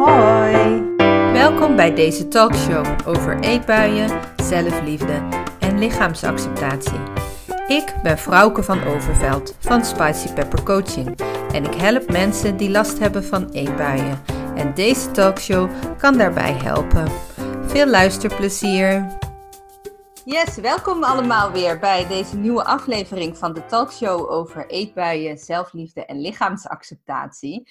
[0.00, 0.96] Hoi!
[1.32, 5.28] Welkom bij deze talkshow over eetbuien, zelfliefde
[5.58, 6.98] en lichaamsacceptatie.
[7.66, 11.20] Ik ben Frauke van Overveld van Spicy Pepper Coaching
[11.52, 14.22] en ik help mensen die last hebben van eetbuien.
[14.54, 17.10] En deze talkshow kan daarbij helpen.
[17.66, 19.18] Veel luisterplezier!
[20.24, 26.20] Yes, welkom allemaal weer bij deze nieuwe aflevering van de talkshow over eetbuien, zelfliefde en
[26.20, 27.68] lichaamsacceptatie.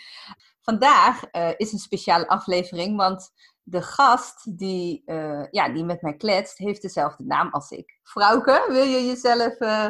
[0.70, 3.32] Vandaag uh, is een speciale aflevering, want
[3.64, 8.00] de gast die, uh, ja, die met mij kletst, heeft dezelfde naam als ik.
[8.04, 9.88] Vrouwke, wil je jezelf uh,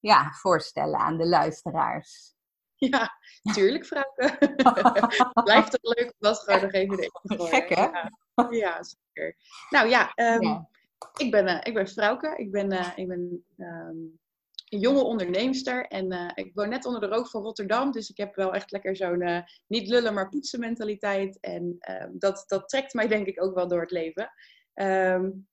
[0.00, 2.34] ja, voorstellen aan de luisteraars?
[2.74, 3.18] Ja,
[3.52, 4.38] tuurlijk, Vrouwke.
[5.44, 7.82] Blijft toch leuk om dat gewoon nog even in te Gek, hè?
[7.82, 8.10] Ja,
[8.50, 9.36] ja, zeker.
[9.70, 10.68] Nou ja, um, ja.
[11.16, 12.34] Ik, ben, ik ben Vrouwke.
[12.36, 14.18] Ik ben, ik ben um,
[14.68, 15.86] een jonge onderneemster.
[15.86, 17.90] En uh, ik woon net onder de rook van Rotterdam.
[17.92, 21.40] Dus ik heb wel echt lekker zo'n uh, niet lullen maar poetsen mentaliteit.
[21.40, 24.30] En uh, dat, dat trekt mij denk ik ook wel door het leven.
[24.74, 25.48] Um,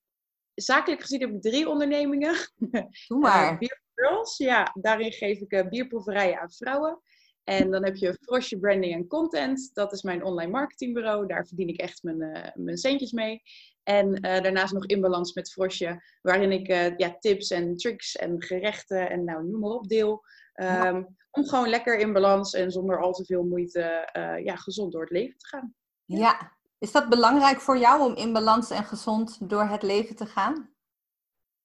[0.54, 2.34] zakelijk gezien heb ik drie ondernemingen.
[3.08, 3.58] Doe maar.
[3.58, 4.70] Beer Girls, ja.
[4.80, 7.00] Daarin geef ik bierproeverijen aan vrouwen.
[7.44, 9.70] En dan heb je Frosje Branding en Content.
[9.72, 11.26] Dat is mijn online marketingbureau.
[11.26, 13.42] Daar verdien ik echt mijn, mijn centjes mee.
[13.84, 18.16] En uh, daarnaast nog in balans met Frosje, waarin ik uh, ja, tips en tricks
[18.16, 20.24] en gerechten en nou, noem maar op deel.
[20.54, 21.08] Um, ja.
[21.30, 25.00] Om gewoon lekker in balans en zonder al te veel moeite uh, ja, gezond door
[25.00, 25.74] het leven te gaan.
[26.04, 26.18] Ja.
[26.18, 26.52] ja.
[26.78, 30.74] is dat belangrijk voor jou om in balans en gezond door het leven te gaan?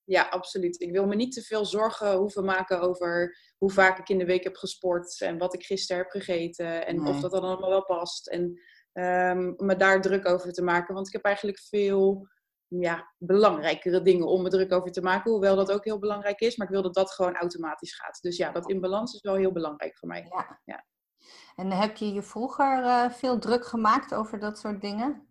[0.03, 0.81] Ja, absoluut.
[0.81, 4.25] Ik wil me niet te veel zorgen hoeven maken over hoe vaak ik in de
[4.25, 7.13] week heb gesport en wat ik gisteren heb gegeten en nee.
[7.13, 8.27] of dat dan allemaal wel past.
[8.27, 8.59] En
[8.93, 10.93] um, me daar druk over te maken.
[10.93, 12.27] Want ik heb eigenlijk veel
[12.67, 15.31] ja, belangrijkere dingen om me druk over te maken.
[15.31, 16.55] Hoewel dat ook heel belangrijk is.
[16.55, 18.21] Maar ik wil dat dat gewoon automatisch gaat.
[18.21, 20.25] Dus ja, dat in balans is wel heel belangrijk voor mij.
[20.29, 20.59] Ja.
[20.65, 20.85] ja.
[21.55, 25.27] En heb je je vroeger uh, veel druk gemaakt over dat soort dingen?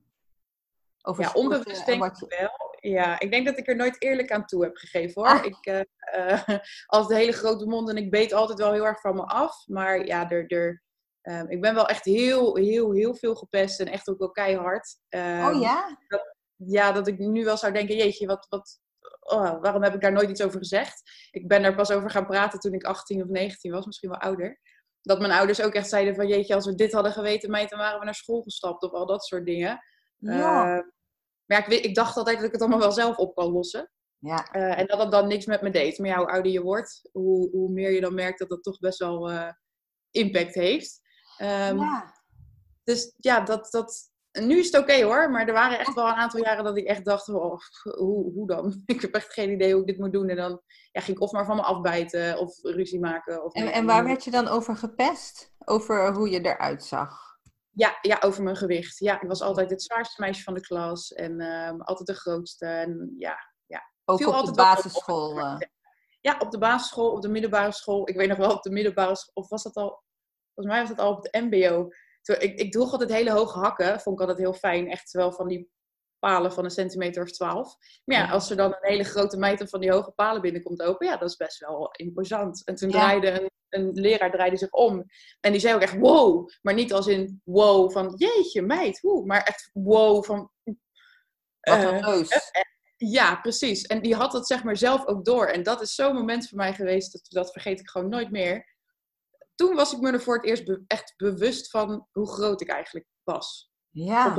[1.02, 2.76] Over ja, onbewust denk ik wel.
[2.80, 5.30] Ja, ik denk dat ik er nooit eerlijk aan toe heb gegeven hoor.
[5.30, 5.44] Ah.
[5.44, 5.80] Ik uh,
[6.18, 9.22] uh, als de hele grote mond en ik beet altijd wel heel erg van me
[9.22, 9.66] af.
[9.66, 10.82] Maar ja, er, er,
[11.28, 14.97] Um, ik ben wel echt heel, heel, heel veel gepest en echt ook wel keihard.
[15.09, 15.99] Um, oh ja?
[16.09, 18.81] Dat, ja, dat ik nu wel zou denken, jeetje, wat, wat,
[19.21, 21.03] oh, waarom heb ik daar nooit iets over gezegd?
[21.31, 24.19] Ik ben daar pas over gaan praten toen ik 18 of 19 was, misschien wel
[24.19, 24.61] ouder.
[25.03, 27.78] Dat mijn ouders ook echt zeiden van, jeetje, als we dit hadden geweten, meid, dan
[27.78, 29.81] waren we naar school gestapt of al dat soort dingen.
[30.16, 30.77] Ja.
[30.77, 30.83] Uh,
[31.45, 33.91] maar ja, ik, ik, dacht altijd dat ik het allemaal wel zelf op kan lossen.
[34.19, 34.55] Ja.
[34.56, 35.99] Uh, en dat het dan niks met me deed.
[35.99, 38.78] Maar ja, hoe ouder je wordt, hoe, hoe meer je dan merkt dat dat toch
[38.78, 39.50] best wel uh,
[40.10, 41.00] impact heeft.
[41.41, 42.15] Um, ja.
[42.84, 46.06] Dus ja, dat, dat, nu is het oké okay, hoor, maar er waren echt wel
[46.06, 48.82] een aantal jaren dat ik echt dacht, oh, hoe, hoe dan?
[48.87, 50.28] Ik heb echt geen idee hoe ik dit moet doen.
[50.28, 50.62] En dan
[50.93, 53.44] ja, ging ik of maar van me afbijten of ruzie maken.
[53.44, 55.53] Of en, en waar werd je dan over gepest?
[55.65, 57.27] Over hoe je eruit zag?
[57.71, 58.98] Ja, ja, over mijn gewicht.
[58.98, 62.66] Ja, ik was altijd het zwaarste meisje van de klas en um, altijd de grootste.
[62.66, 63.82] En ja, ja.
[64.04, 65.31] Ook Viel op altijd de basisschool?
[65.31, 65.56] Op, uh...
[66.21, 68.09] Ja, op de basisschool, op de middelbare school.
[68.09, 70.03] Ik weet nog wel op de middelbare school, of was dat al
[70.58, 71.88] volgens mij was het al op het MBO.
[72.22, 74.00] Ik, ik droeg altijd hele hoge hakken.
[74.00, 74.91] Vond ik altijd heel fijn.
[74.91, 75.70] Echt wel van die
[76.19, 77.76] palen van een centimeter of twaalf.
[78.04, 81.06] Maar ja, als er dan een hele grote meter van die hoge palen binnenkomt open,
[81.06, 82.64] ja, dat is best wel imposant.
[82.64, 82.94] En toen ja.
[82.94, 85.04] draaide een, een, leraar draaide zich om.
[85.41, 86.48] En die zei ook echt wow.
[86.62, 89.26] Maar niet als in wow van jeetje meid, woe.
[89.26, 90.50] Maar echt wow van...
[91.60, 91.98] Wat een.
[91.98, 92.26] Uh,
[92.97, 93.82] ja, precies.
[93.82, 95.47] En die had het zeg maar zelf ook door.
[95.47, 98.76] En dat is zo'n moment voor mij geweest, dat, dat vergeet ik gewoon nooit meer
[99.58, 102.69] toen was ik me er voor het eerst be echt bewust van hoe groot ik
[102.69, 103.70] eigenlijk was.
[103.91, 104.34] Ja.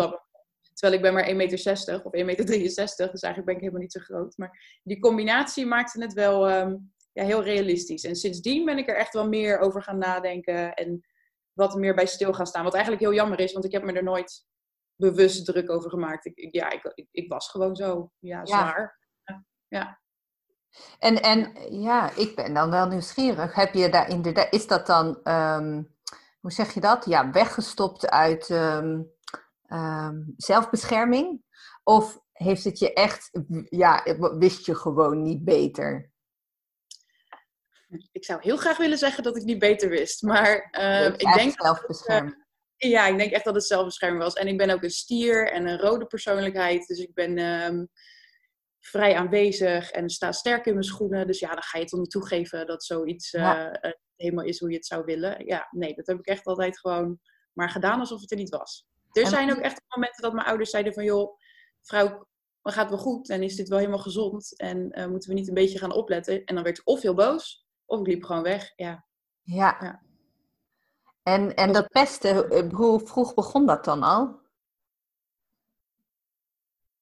[0.74, 3.92] Terwijl ik ben maar 1,60 meter of 1,63 meter, dus eigenlijk ben ik helemaal niet
[3.92, 4.38] zo groot.
[4.38, 8.04] Maar die combinatie maakte het wel um, ja, heel realistisch.
[8.04, 11.06] En sindsdien ben ik er echt wel meer over gaan nadenken en
[11.54, 12.64] wat meer bij stil gaan staan.
[12.64, 14.46] Wat eigenlijk heel jammer is, want ik heb me er nooit
[14.96, 16.26] bewust druk over gemaakt.
[16.26, 18.12] Ik, ja, ik, ik, ik was gewoon zo.
[18.20, 19.08] Ja, zwaar.
[19.24, 19.46] Ja.
[19.68, 20.02] ja.
[21.00, 23.56] En, en ja, ik ben dan wel nieuwsgierig.
[23.56, 25.96] Heb je daar inderdaad, is dat dan, um,
[26.40, 27.06] hoe zeg je dat?
[27.06, 29.12] Ja, weggestopt uit um,
[29.68, 31.44] um, zelfbescherming?
[31.84, 33.32] Of heeft het je echt,
[33.70, 34.04] ja,
[34.38, 36.12] wist je gewoon niet beter?
[38.12, 40.56] Ik zou heel graag willen zeggen dat ik niet beter wist, maar
[41.18, 41.62] ik denk.
[41.62, 42.48] Zelfbescherming.
[42.78, 44.34] Uh, ja, ik denk echt dat het zelfbescherming was.
[44.34, 46.88] En ik ben ook een stier en een rode persoonlijkheid.
[46.88, 47.38] Dus ik ben
[48.80, 51.28] vrij aanwezig en sta sterk in mijn schoenen.
[51.28, 53.86] Dus ja, dan ga je toch niet toegeven dat zoiets ja.
[53.86, 55.46] uh, helemaal is hoe je het zou willen.
[55.46, 57.20] Ja, nee, dat heb ik echt altijd gewoon
[57.54, 58.88] maar gedaan alsof het er niet was.
[59.12, 59.30] Er en...
[59.30, 61.04] zijn ook echt momenten dat mijn ouders zeiden van...
[61.04, 61.38] joh,
[61.82, 62.28] vrouw,
[62.64, 64.58] gaat het wel goed en is dit wel helemaal gezond?
[64.60, 66.44] En uh, moeten we niet een beetje gaan opletten?
[66.44, 68.74] En dan werd ik of heel boos, of ik liep gewoon weg.
[68.76, 69.06] Ja.
[69.42, 69.78] Ja.
[69.80, 70.04] ja.
[71.24, 74.40] En, en dat pesten, hoe vroeg begon dat dan al?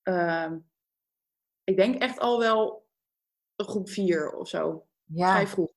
[0.07, 0.59] ehm,
[1.67, 2.85] ik denk echt al wel
[3.55, 4.85] een groep vier of zo.
[5.03, 5.31] Ja.
[5.31, 5.71] Vrij vroeg.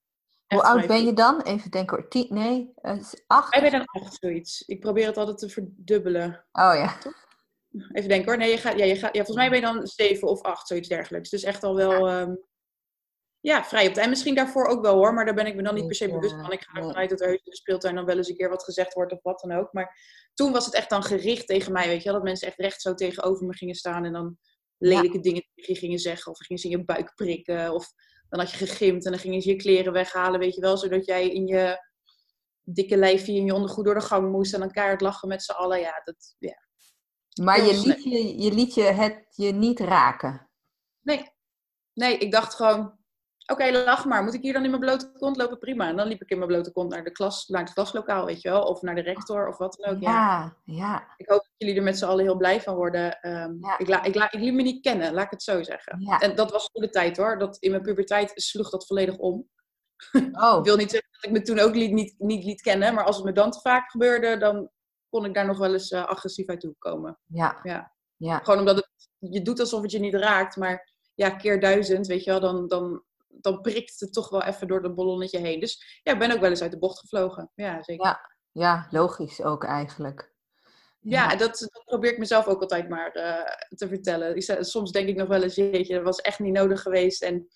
[0.47, 1.09] Hoe oud ben vroeg.
[1.09, 1.43] je dan?
[1.43, 2.09] Even denken hoor.
[2.09, 3.55] Tien, nee, eh, acht?
[3.55, 4.63] Ik ben dan acht zoiets.
[4.67, 6.45] Ik probeer het altijd te verdubbelen.
[6.53, 6.99] Oh ja.
[7.93, 8.37] Even denken hoor.
[8.37, 10.67] Nee, je gaat, ja, je gaat, ja, volgens mij ben je dan zeven of acht,
[10.67, 11.31] zoiets dergelijks.
[11.31, 12.37] Dus echt al wel, ja,
[13.41, 15.63] ja vrij op het En misschien daarvoor ook wel hoor, maar daar ben ik me
[15.63, 16.53] dan niet per se bewust van.
[16.53, 18.49] Ik ga ervan uit dat er heus in de speeltuin dan wel eens een keer
[18.49, 19.73] wat gezegd wordt of wat dan ook.
[19.73, 19.97] Maar
[20.35, 22.15] toen was het echt dan gericht tegen mij, weet je wel.
[22.15, 24.39] Dat mensen echt recht zo tegenover me gingen staan en dan
[24.81, 26.33] lelijke dingen tegen je gingen zeggen.
[26.33, 27.75] Of gingen ze in je buik prikken.
[27.75, 27.93] Of
[28.29, 30.77] dan had je gegimd en dan gingen ze je kleren weghalen, weet je wel.
[30.77, 31.89] Zodat jij in je
[32.63, 35.53] dikke lijfje in je ondergoed door de gang moest en dan keihard lachen met z'n
[35.53, 35.81] allen.
[35.81, 36.69] Ja, dat, ja.
[37.43, 40.51] Maar je liet je, je liet je het je niet raken.
[41.01, 41.29] Nee.
[41.93, 42.99] Nee, ik dacht gewoon,
[43.51, 44.23] oké, lach maar.
[44.25, 45.59] Moet ik hier dan in mijn blote kont lopen?
[45.59, 45.89] Prima.
[45.89, 48.41] En dan liep ik in mijn blote kont naar, de klas, naar het klaslokaal, weet
[48.43, 48.63] je wel.
[48.63, 50.03] Of naar de rector of wat dan ook.
[50.03, 50.11] Ja.
[50.11, 53.21] Ja, ja, Ik hoop dat jullie er met z'n allen heel blij van worden.
[53.21, 53.79] Ehm, Ja.
[53.79, 56.01] ik, la, ik, la, ik liet me niet kennen, laat ik het zo zeggen.
[56.01, 56.19] ja.
[56.19, 57.39] En dat was toen de tijd hoor.
[57.39, 59.49] Dat, in mijn puberteit sloeg dat volledig om.
[60.33, 62.95] Oh, Ik wil niet zeggen dat ik me toen ook liet, niet, niet liet kennen.
[62.95, 64.71] Maar als het me dan te vaak gebeurde, dan
[65.09, 67.19] kon ik daar nog wel eens eh, agressief uit toekomen.
[67.27, 67.59] ja.
[67.63, 67.93] Ja.
[68.17, 68.39] Ja.
[68.39, 68.89] Gewoon omdat het,
[69.19, 72.69] je doet alsof het je niet raakt, maar ja, keer duizend, weet je wel, dan,
[72.69, 75.61] dan, dan prikt het toch wel even door dat ballonnetje heen.
[75.61, 77.51] Dus ja, ik ben ook wel eens uit de bocht gevlogen.
[77.55, 78.07] Ja, zeker.
[78.07, 78.21] Ja,
[78.53, 80.33] Ja, logisch ook eigenlijk.
[81.03, 84.37] en dat, dat probeer ik mezelf ook altijd maar eh, te vertellen.
[84.37, 87.23] Ik zeg- soms denk ik nog wel eens, jeetje, dat was echt niet nodig geweest.
[87.23, 87.49] En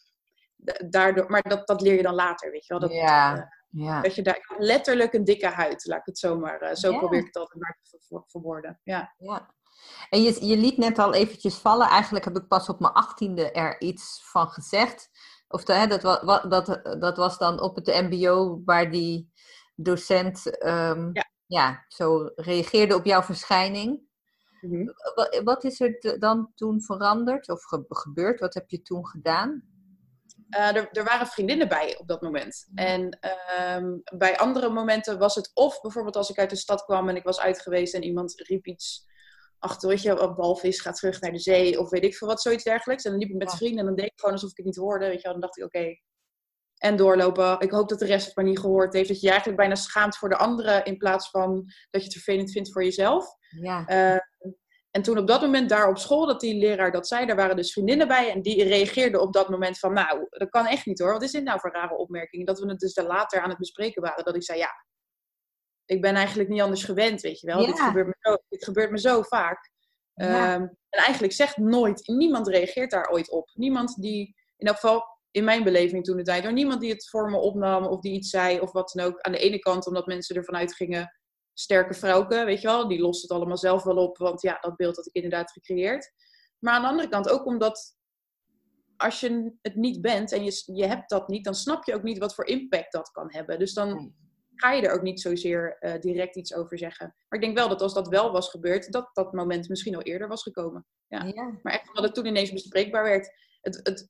[0.56, 2.88] da- daardoor, maar dat, dat leer je dan later, weet je wel.
[2.88, 4.00] Dat, Ja, eh, ja.
[4.00, 6.61] dat je daar letterlijk een dikke huid, laat ik het zo maar.
[6.61, 6.99] eh, zo Ja.
[6.99, 8.81] probeer ik het altijd maar te ver- ver- verwoorden.
[8.82, 9.15] Ja.
[9.19, 9.55] ja.
[10.11, 11.87] En je, je liet net al eventjes vallen.
[11.88, 15.11] Eigenlijk heb ik pas op mijn achttiende er iets van gezegd.
[15.55, 19.33] Of de, hè, dat, wa- dat, dat was dan op het mbo waar die
[19.75, 21.25] docent ehm, Ja.
[21.47, 24.01] ja, zo reageerde op jouw verschijning.
[24.61, 24.85] Mhm.
[25.15, 28.41] Wa- Wat is er dan toen veranderd of ge- gebeurd?
[28.41, 29.62] Wat heb je toen gedaan?
[30.49, 32.67] Eh, er, er waren vriendinnen bij op dat moment.
[32.75, 37.09] En ehm, bij andere momenten was het of bijvoorbeeld als ik uit de stad kwam
[37.09, 39.07] en ik was uit geweest en iemand riep iets
[39.64, 42.43] achter, weet je, een walvis gaat terug naar de zee of weet ik veel wat,
[42.43, 43.05] zoiets dergelijks.
[43.05, 43.56] En dan liep ik met Ja.
[43.56, 45.32] vrienden en dan deed ik gewoon alsof ik het niet hoorde, weet je wel.
[45.32, 45.96] Dan dacht ik, oké.
[46.78, 47.61] En doorlopen.
[47.61, 49.08] Ik hoop dat de rest het maar niet gehoord heeft.
[49.08, 51.55] Dat je je eigenlijk bijna schaamt voor de anderen in plaats van
[51.90, 53.26] dat je het vervelend vindt voor jezelf.
[53.61, 54.19] Ja, Eh,
[54.90, 57.56] en toen op dat moment daar op school, dat die leraar dat zei, daar waren
[57.56, 58.31] dus vriendinnen bij.
[58.31, 61.12] En die reageerden op dat moment van, nou, dat kan echt niet hoor.
[61.12, 62.46] Wat is dit nou voor rare opmerking?
[62.46, 64.25] Dat we het dus daar later aan het bespreken waren.
[64.25, 64.69] Dat ik zei, ja,
[65.87, 67.61] ik ben eigenlijk niet anders gewend, weet je wel.
[67.61, 67.67] Ja.
[67.67, 69.71] Dit, gebeurt me zo, dit gebeurt me zo vaak.
[70.15, 70.55] Ja.
[70.55, 73.51] Ehm, en eigenlijk zegt nooit, niemand reageert daar ooit op.
[73.55, 77.09] Niemand die, in elk geval in mijn beleving toen de tijd, door niemand die het
[77.09, 79.21] voor me opnam of die iets zei of wat dan ook.
[79.21, 81.13] Aan de ene kant omdat mensen ervan uitgingen,
[81.53, 84.77] sterke vrouwke, weet je wel, die lost het allemaal zelf wel op, want ja, dat
[84.77, 86.13] beeld had ik inderdaad gecreëerd.
[86.59, 87.97] Maar aan de andere kant ook omdat
[88.97, 92.03] als je het niet bent en je, je hebt dat niet, dan snap je ook
[92.03, 93.59] niet wat voor impact dat kan hebben.
[93.59, 94.15] Dus dan.
[94.55, 97.06] Ga je er ook niet zozeer eh, direct iets over zeggen.
[97.06, 100.03] Maar ik denk wel dat als dat wel was gebeurd, dat dat moment misschien al
[100.03, 100.87] eerder was gekomen.
[101.06, 101.25] Ja.
[101.25, 101.59] ja.
[101.62, 103.33] Maar echt omdat het toen ineens bespreekbaar werd.
[103.61, 104.09] Het, het,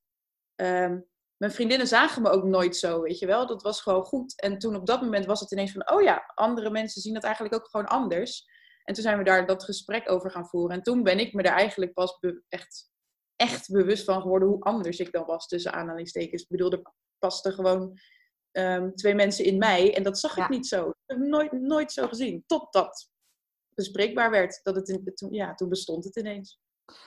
[0.54, 0.98] ehm,
[1.36, 3.46] mijn vriendinnen zagen me ook nooit zo, weet je wel.
[3.46, 4.40] Dat was gewoon goed.
[4.40, 7.24] En toen op dat moment was het ineens van, oh ja, andere mensen zien dat
[7.24, 8.46] eigenlijk ook gewoon anders.
[8.84, 10.76] En toen zijn we daar dat gesprek over gaan voeren.
[10.76, 12.18] En toen ben ik me er eigenlijk pas
[12.48, 12.90] echt,
[13.36, 16.42] echt bewust van geworden hoe anders ik dan was tussen aanhalingstekens.
[16.42, 17.98] Ik bedoel, er pasten gewoon
[18.54, 19.96] ehm, twee mensen in mij.
[19.96, 20.44] En dat zag Ja.
[20.44, 20.88] ik niet zo.
[20.88, 22.44] Ik heb nooit, nooit zo gezien.
[22.46, 23.08] Totdat
[23.68, 24.60] bespreekbaar werd.
[24.62, 26.60] Dat het in, toen, ja, toen bestond het ineens.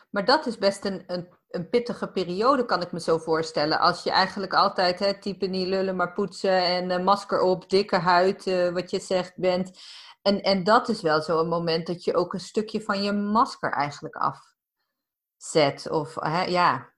[0.10, 3.80] Maar dat is best een, een, een pittige periode, kan ik me zo voorstellen.
[3.80, 7.96] Als je eigenlijk altijd hè, type niet lullen, maar poetsen en eh, masker op, dikke
[7.96, 9.80] huid, eh, wat je zegt, bent.
[10.22, 13.72] En, en dat is wel zo'n moment dat je ook een stukje van je masker
[13.72, 15.90] eigenlijk afzet.
[15.90, 16.96] Of hè, ja.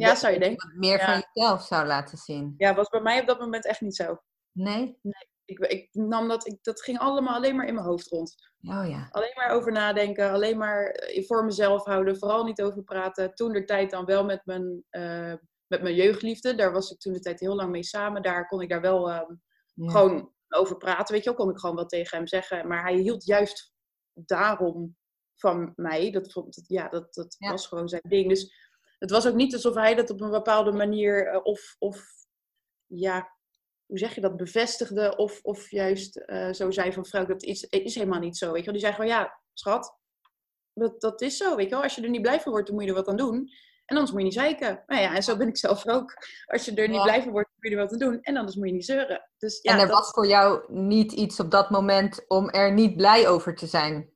[0.00, 0.68] Ja, zou je denken.
[0.68, 1.04] wat meer Ja.
[1.12, 2.54] van jezelf zou laten zien.
[2.56, 4.22] Ja, was bij mij op dat moment echt niet zo.
[4.52, 4.98] Nee?
[5.44, 8.34] Ik, ik nam dat, ik, dat ging allemaal alleen maar in mijn hoofd rond.
[8.62, 9.08] Oh ja.
[9.10, 13.34] Alleen maar over nadenken, alleen maar eh, voor mezelf houden, vooral niet over praten.
[13.34, 15.34] Toen de tijd dan wel met mijn, eh,
[15.66, 18.22] met mijn jeugdliefde, daar was ik toen de tijd heel lang mee samen.
[18.22, 19.32] Daar kon ik daar wel ehm,
[19.74, 19.90] ja.
[19.90, 22.68] gewoon over praten, weet je wel, kon ik gewoon wel tegen hem zeggen.
[22.68, 23.72] Maar hij hield juist
[24.14, 24.96] daarom
[25.36, 26.10] van mij.
[26.10, 27.50] Dat, vond, ja, dat, dat Ja.
[27.50, 28.28] was gewoon zijn ding.
[28.28, 28.69] Dus
[29.00, 32.04] het was ook niet alsof hij dat op een bepaalde manier eh, of, of
[32.86, 33.36] ja,
[33.86, 37.62] hoe zeg je dat, bevestigde of, of juist eh, zo zei van vrouw, dat is,
[37.64, 38.46] is helemaal niet zo.
[38.52, 38.72] Weet je wel?
[38.72, 39.98] Die zei gewoon, ja, schat,
[40.72, 41.82] dat, dat is zo, weet je wel.
[41.82, 43.48] Als je er niet blij van wordt, dan moet je er wat aan doen.
[43.86, 44.82] En anders moet je niet zeiken.
[44.86, 46.14] Nou ja, en zo ben ik zelf ook.
[46.46, 47.02] Als je er niet Ja.
[47.02, 48.20] blij van wordt, moet je er wat aan doen.
[48.20, 49.28] En anders moet je niet zeuren.
[49.38, 52.72] Dus ja, en er dat- was voor jou niet iets op dat moment om er
[52.72, 54.09] niet blij over te zijn.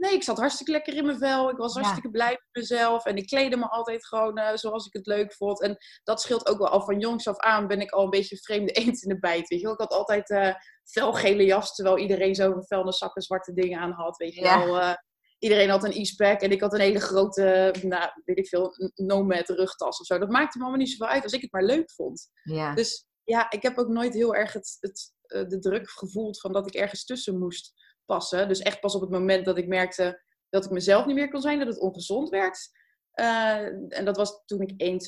[0.00, 1.50] Nee, ik zat hartstikke lekker in mijn vel.
[1.50, 3.04] Ik was hartstikke blij met mezelf.
[3.04, 5.62] En ik kleedde me altijd gewoon uh, zoals ik het leuk vond.
[5.62, 8.36] En dat scheelt ook wel al van jongs af aan ben ik al een beetje
[8.36, 9.48] vreemde eend in de bijt.
[9.48, 9.74] Weet je wel?
[9.74, 10.54] Ik had altijd uh,
[10.84, 14.16] felgele jas, terwijl iedereen zo'n vuilne zakken zwarte dingen aan had.
[14.16, 14.76] Weet je wel.
[14.76, 14.94] Uh,
[15.38, 19.48] iedereen had een e-spec en ik had een hele grote, nou, weet ik veel, nomad
[19.48, 20.18] rugtas of zo.
[20.18, 22.30] Dat maakte me allemaal niet zoveel uit als ik het maar leuk vond.
[22.42, 22.74] Ja.
[22.74, 25.14] Dus ja, ik heb ook nooit heel erg het, het,
[25.50, 27.72] de druk gevoeld van dat ik ergens tussen moest
[28.10, 28.48] passen.
[28.48, 31.40] Dus echt pas op het moment dat ik merkte dat ik mezelf niet meer kon
[31.40, 32.70] zijn, dat het ongezond werd.
[33.14, 35.00] Uh, en dat was toen ik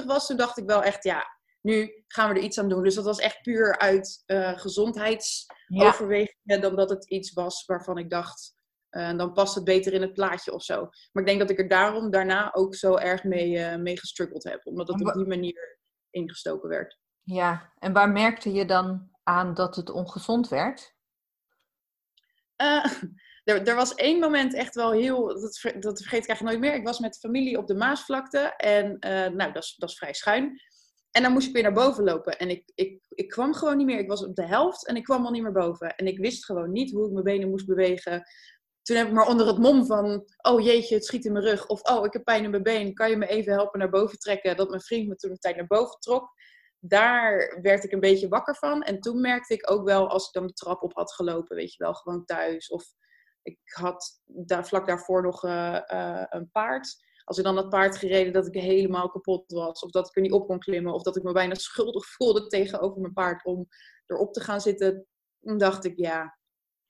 [0.00, 0.26] 1,22 was.
[0.26, 1.26] Toen dacht ik wel echt, ja,
[1.60, 2.82] nu gaan we er iets aan doen.
[2.82, 6.58] Dus dat was echt puur uit uh, gezondheidsoverwegingen ja.
[6.58, 8.54] dan dat het iets was waarvan ik dacht,
[8.90, 10.80] uh, dan past het beter in het plaatje of zo.
[11.12, 14.66] Maar ik denk dat ik er daarom daarna ook zo erg mee, mee gestruggeld heb.
[14.66, 15.78] Omdat het op die manier
[16.10, 16.98] ingestoken werd.
[17.22, 20.95] Ja, en waar merkte je dan aan dat het ongezond werd?
[22.62, 22.84] Uh,
[23.44, 26.74] er, er, was één moment echt wel heel, dat, dat vergeet ik eigenlijk nooit meer.
[26.74, 30.14] Ik was met familie op de Maasvlakte en uh, nou, dat is, dat is vrij
[30.14, 30.60] schuin.
[31.10, 32.38] En dan moest ik weer naar boven lopen.
[32.38, 33.98] En ik, ik, ik kwam gewoon niet meer.
[33.98, 35.94] Ik was op de helft en ik kwam al niet meer boven.
[35.94, 38.22] En ik wist gewoon niet hoe ik mijn benen moest bewegen.
[38.82, 41.66] Toen heb ik maar onder het mom van, oh jeetje, het schiet in mijn rug.
[41.66, 42.94] Of, oh, ik heb pijn in mijn been.
[42.94, 44.56] Kan je me even helpen naar boven trekken?
[44.56, 46.32] Dat mijn vriend me toen een tijd naar boven trok
[46.88, 48.82] daar werd ik een beetje wakker van.
[48.82, 51.74] En toen merkte ik ook wel, als ik dan de trap op had gelopen, weet
[51.74, 52.68] je wel, gewoon thuis.
[52.68, 52.84] Of
[53.42, 57.04] ik had daar, vlak daarvoor nog uh, uh, een paard.
[57.24, 59.80] Als ik dan dat paard gereden, dat ik helemaal kapot was.
[59.80, 60.92] Of dat ik er niet op kon klimmen.
[60.92, 63.66] Of dat ik me bijna schuldig voelde tegenover mijn paard om
[64.06, 65.06] erop te gaan zitten.
[65.40, 66.38] Toen dacht ik, ja,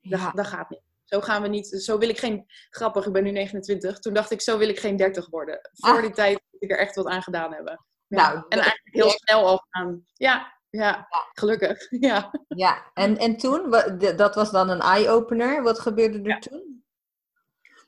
[0.00, 0.24] ja.
[0.24, 0.84] Dat, dat gaat niet.
[1.04, 1.66] Zo gaan we niet.
[1.66, 2.44] Zo wil ik geen.
[2.70, 3.98] Grappig, ik ben nu 29.
[3.98, 5.70] Toen dacht ik, zo wil ik geen 30 worden.
[5.72, 6.00] Voor ah.
[6.00, 7.86] die tijd moet ik er echt wat aan gedaan hebben.
[8.08, 10.04] Nou, en eigenlijk heel snel al gaan.
[10.14, 11.86] Ja, ja, gelukkig.
[12.08, 12.90] Ja, ja.
[12.94, 13.70] En, en toen,
[14.16, 15.62] dat was dan een eye-opener.
[15.62, 16.38] Wat gebeurde er ja.
[16.38, 16.84] toen?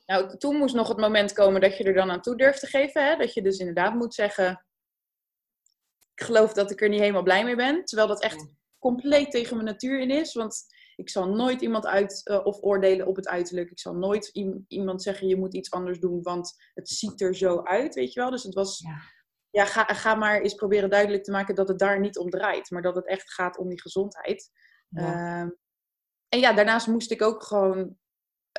[0.06, 2.66] Nou, toen moest nog het moment komen dat je er dan aan toe durft te
[2.66, 3.06] geven.
[3.06, 3.16] Hè?
[3.16, 4.64] Dat je dus inderdaad moet zeggen:
[6.14, 7.84] Ik geloof dat ik er niet helemaal blij mee ben.
[7.84, 8.46] Terwijl dat echt
[8.78, 10.34] compleet tegen mijn natuur in is.
[10.34, 13.70] Want ik zal nooit iemand uit uh, of oordelen op het uiterlijk.
[13.70, 14.30] Ik zal nooit
[14.68, 17.94] iemand zeggen: Je moet iets anders doen, want het ziet er zo uit.
[17.94, 18.30] Weet je wel?
[18.30, 18.84] Dus het was.
[19.50, 22.70] Ja ga, ga maar eens proberen duidelijk te maken dat het daar niet om draait.
[22.70, 24.50] Maar dat het echt gaat om die gezondheid.
[24.88, 25.42] Ja.
[25.44, 25.50] Uh,
[26.28, 27.96] en ja, daarnaast moest ik ook gewoon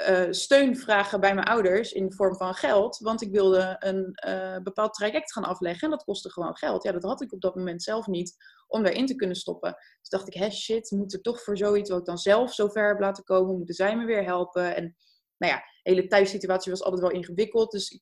[0.07, 2.97] uh, steun vragen bij mijn ouders in de vorm van geld.
[2.97, 5.83] Want ik wilde een uh, bepaald traject gaan afleggen.
[5.83, 6.83] En dat kostte gewoon geld.
[6.83, 8.35] Ja, dat had ik op dat moment zelf niet
[8.67, 9.75] om daarin te kunnen stoppen.
[9.99, 12.67] Dus dacht ik, hè, shit, moet er toch voor zoiets wat ik dan zelf zo
[12.67, 14.75] ver heb laten komen, moeten zij me weer helpen.
[14.75, 14.95] En
[15.37, 17.71] nou ja, de hele thuissituatie was altijd wel ingewikkeld.
[17.71, 18.01] Dus ik,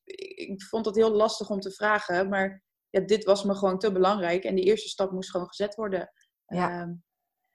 [0.50, 2.30] ik vond het heel lastig om te vragen.
[2.30, 2.64] Maar
[3.00, 4.44] ja, dit was me gewoon te belangrijk.
[4.44, 6.12] En die eerste stap moest gewoon gezet worden.
[6.46, 6.86] Ja.
[6.86, 6.94] Uh,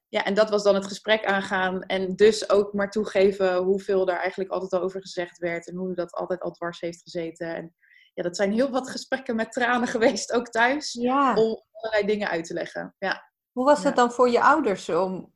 [0.08, 1.82] ja, en dat was dan het gesprek aangaan.
[1.82, 5.68] En dus ook maar toegeven hoeveel daar eigenlijk altijd al over gezegd werd.
[5.68, 7.54] En hoe dat altijd al dwars heeft gezeten.
[7.54, 7.74] En
[8.14, 10.92] ja, dat zijn heel wat gesprekken met tranen geweest, ook thuis.
[10.92, 11.34] Ja.
[11.34, 12.94] Om allerlei dingen uit te leggen.
[12.98, 13.30] Ja.
[13.52, 15.34] Hoe was het dan voor je ouders om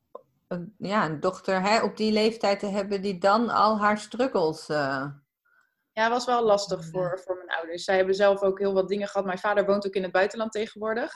[0.78, 4.68] ja, een dochter hè, op die leeftijd te hebben die dan al haar struggles...
[4.68, 5.06] Uh
[5.96, 7.84] ja, was wel lastig voor, voor mijn ouders.
[7.84, 9.26] Zij hebben zelf ook heel wat dingen gehad.
[9.26, 11.12] Mijn vader woont ook in het buitenland tegenwoordig.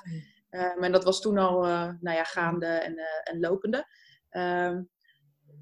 [0.50, 3.86] Um, en dat was toen al uh, nou ja, gaande en, uh, en lopende.
[4.30, 4.90] Um,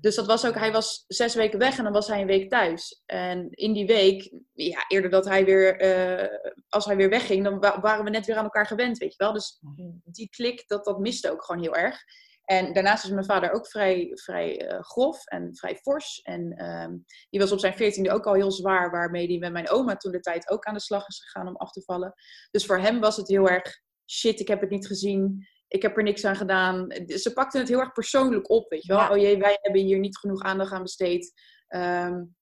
[0.00, 2.50] dus dat was ook, hij was zes weken weg en dan was hij een week
[2.50, 3.02] thuis.
[3.06, 7.58] En in die week, ja, eerder dat hij weer, uh, als hij weer wegging, dan
[7.80, 9.32] waren we net weer aan elkaar gewend, weet je wel.
[9.32, 9.60] Dus
[10.04, 12.02] die klik, dat, dat miste ook gewoon heel erg.
[12.48, 16.20] En daarnaast is mijn vader ook vrij, vrij uh, grof en vrij fors.
[16.22, 19.70] En um, die was op zijn veertiende ook al heel zwaar, waarmee hij met mijn
[19.70, 22.14] oma toen de tijd ook aan de slag is gegaan om af te vallen.
[22.50, 25.46] Dus voor hem was het heel erg, shit, ik heb het niet gezien.
[25.68, 26.92] Ik heb er niks aan gedaan.
[27.06, 29.02] Ze pakten het heel erg persoonlijk op, weet je wel.
[29.02, 29.10] Ja.
[29.10, 31.32] Oh jee, wij hebben hier niet genoeg aandacht aan besteed.
[31.68, 32.36] Um,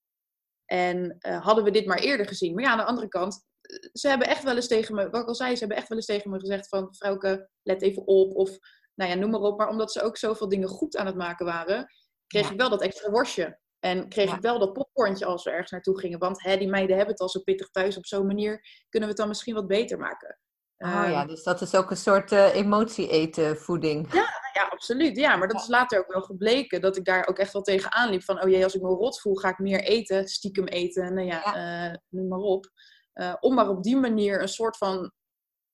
[0.65, 2.55] en uh, hadden we dit maar eerder gezien.
[2.55, 3.45] Maar ja, aan de andere kant,
[3.93, 5.99] ze hebben echt wel eens tegen me, wat ik al zei, ze hebben echt wel
[5.99, 8.35] eens tegen me gezegd van, vrouwke, let even op.
[8.35, 8.59] Of
[8.97, 9.59] nou ja, noem maar op.
[9.59, 11.93] Maar omdat ze ook zoveel dingen goed aan het maken waren,
[12.27, 13.59] kreeg ik wel dat extra worstje.
[13.79, 16.19] En kreeg ik wel dat popcornje als we ergens naartoe gingen.
[16.19, 17.97] Want hè, die meiden hebben het al zo pittig thuis.
[17.97, 20.39] Op zo'n manier kunnen we het dan misschien wat beter maken.
[20.79, 24.13] Um, ja, dus dat is ook een soort uh, emotie-eten voeding.
[24.13, 25.17] Ja, ja, absoluut.
[25.17, 26.81] Ja, maar dat is later ook wel gebleken.
[26.81, 28.23] Dat ik daar ook echt wel tegen aanliep.
[28.23, 30.29] Van, oh jee, als ik me rot voel, ga ik meer eten.
[30.29, 31.15] Stiekem eten.
[31.15, 31.89] Nou ja, ja.
[31.91, 32.71] Uh, noem maar op.
[33.15, 35.13] Uh, om maar op die manier een soort van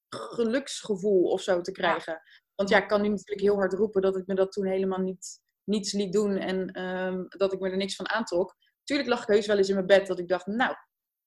[0.09, 2.23] geluksgevoel of zo te krijgen.
[2.55, 4.99] Want ja, ik kan nu natuurlijk heel hard roepen dat ik me dat toen helemaal
[4.99, 8.57] niet, niets liet doen en um, dat ik me er niks van aantrok.
[8.85, 10.75] Tuurlijk lag ik heus wel eens in mijn bed dat ik dacht, nou,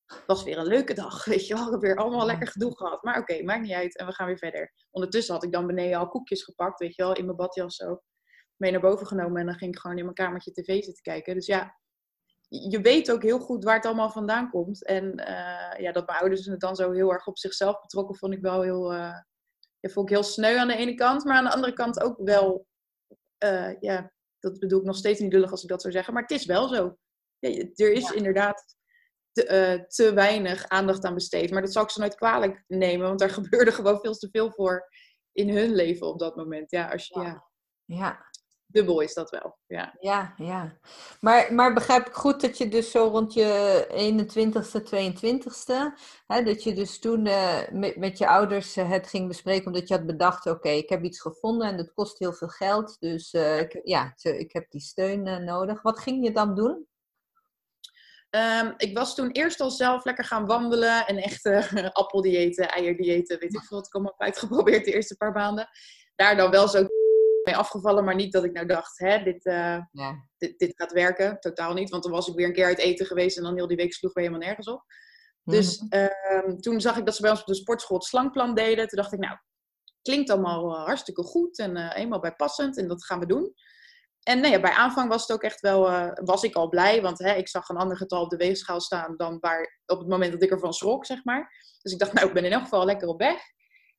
[0.06, 1.66] het was weer een leuke dag, weet je wel.
[1.66, 3.04] Ik heb weer allemaal lekker gedoe gehad.
[3.04, 4.74] Maar oké, okay, maakt niet uit en we gaan weer verder.
[4.92, 8.02] Ondertussen had ik dan beneden al koekjes gepakt, weet je wel, in mijn badjas zo.
[8.56, 11.34] Mee naar boven genomen en dan ging ik gewoon in mijn kamertje tv zitten kijken.
[11.34, 11.76] Dus ja,
[12.48, 14.86] je weet ook heel goed waar het allemaal vandaan komt.
[14.86, 18.34] En uh, ja, dat mijn ouders het dan zo heel erg op zichzelf betrokken, vond
[18.34, 19.18] ik wel heel, uh,
[19.86, 21.24] ja, vond ik heel sneu aan de ene kant.
[21.24, 22.68] Maar aan de andere kant ook wel,
[23.44, 26.14] uh, ja, dat bedoel ik nog steeds niet lullig als ik dat zou zeggen.
[26.14, 26.98] Maar het is wel zo.
[27.40, 28.76] Ja, er is inderdaad
[29.32, 31.52] te, te, weinig aandacht aan besteed.
[31.52, 34.52] Maar dat zou ik ze nooit kwalijk nemen, want daar gebeurde gewoon veel te veel
[34.52, 34.90] voor
[35.32, 36.72] in hun leven op dat moment.
[36.72, 37.48] Ja, als je, ja.
[37.86, 38.26] ja
[38.76, 39.58] dubbel is dat wel.
[39.68, 40.34] Ja, ja.
[40.38, 40.78] ja.
[41.20, 46.64] Maar, maar begrijp ik goed dat je dus zo rond je 21ste, 22ste, hè, dat
[46.64, 50.06] je dus toen uh, met, met je ouders uh, het ging bespreken, omdat je had
[50.06, 53.80] bedacht, oké, ik heb iets gevonden en dat kost heel veel geld, dus uh, ik,
[53.84, 55.82] ja, ik heb die steun nodig.
[55.82, 56.88] Wat ging je dan doen?
[58.30, 63.54] Um, ik was toen eerst al zelf lekker gaan wandelen en echte appeldiëten, eierdiëten, weet
[63.54, 65.70] ik veel wat ik allemaal heb uitgeprobeerd de eerste paar maanden.
[66.16, 66.88] Daar dan wel zo
[67.46, 70.28] mee afgevallen, maar niet dat ik nou dacht, hè, dit, uh, ja.
[70.38, 71.40] dit, dit, gaat werken.
[71.40, 73.68] Totaal niet, want dan was ik weer een keer uit eten geweest en dan heel
[73.68, 74.84] die week sloeg we helemaal nergens op.
[75.44, 78.88] Dus uh, toen zag ik dat ze bij ons op de sportschool het slangplan deden.
[78.88, 79.38] Toen dacht ik, nou,
[80.02, 83.54] klinkt allemaal uh, hartstikke goed en uh, eenmaal bijpassend en dat gaan we doen.
[84.24, 87.34] En nee, bij aanvang was het ook echt wel, was ik al blij, want hè,
[87.34, 90.44] ik zag een ander getal op de weegschaal staan dan waar, op het moment dat
[90.44, 91.52] ik ervan schrok, zeg maar.
[91.82, 93.42] Dus ik dacht, nou, ik ben in elk geval lekker op weg.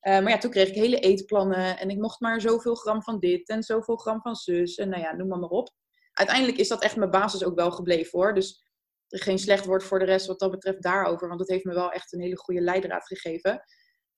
[0.06, 3.18] Uh, maar ja, toen kreeg ik hele eetplannen en ik mocht maar zoveel gram van
[3.18, 5.70] dit en zoveel gram van zus en nou ja, noem maar maar op.
[6.12, 8.34] Uiteindelijk is dat echt mijn basis ook wel gebleven hoor.
[8.34, 8.64] Dus
[9.08, 11.90] geen slecht woord voor de rest wat dat betreft daarover, want het heeft me wel
[11.90, 13.62] echt een hele goede leidraad gegeven.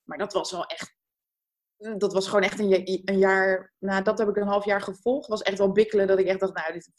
[0.02, 0.97] Maar dat was wel echt,
[1.97, 5.28] dat was gewoon echt een, een jaar, nou dat heb ik een half jaar gevolgd,
[5.28, 6.90] was echt wel bikkelen dat ik echt dacht, nou dit,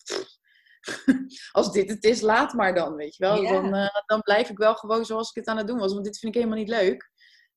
[1.52, 3.44] als dit het is, laat maar dan, weet je wel.
[3.44, 6.06] Dan, uh, dan blijf ik wel gewoon zoals ik het aan het doen was, want
[6.06, 7.09] dit vind ik helemaal niet leuk.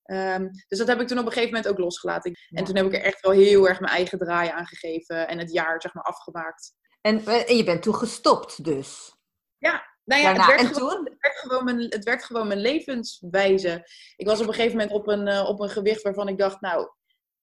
[0.05, 2.31] Um, dus dat heb ik toen op een gegeven moment ook losgelaten.
[2.49, 5.39] En toen heb ik er echt wel heel erg mijn eigen draai aan gegeven en
[5.39, 6.73] het jaar zeg maar afgemaakt.
[7.01, 9.15] En, eh, en je bent toen gestopt dus?
[9.57, 13.89] Ja, nou ja, het, werd gewoon, het, werd gewoon, mijn, het werd gewoon mijn levenswijze.
[14.15, 16.61] Ik was op een gegeven moment op een, uh, op een gewicht waarvan ik dacht,
[16.61, 16.89] nou,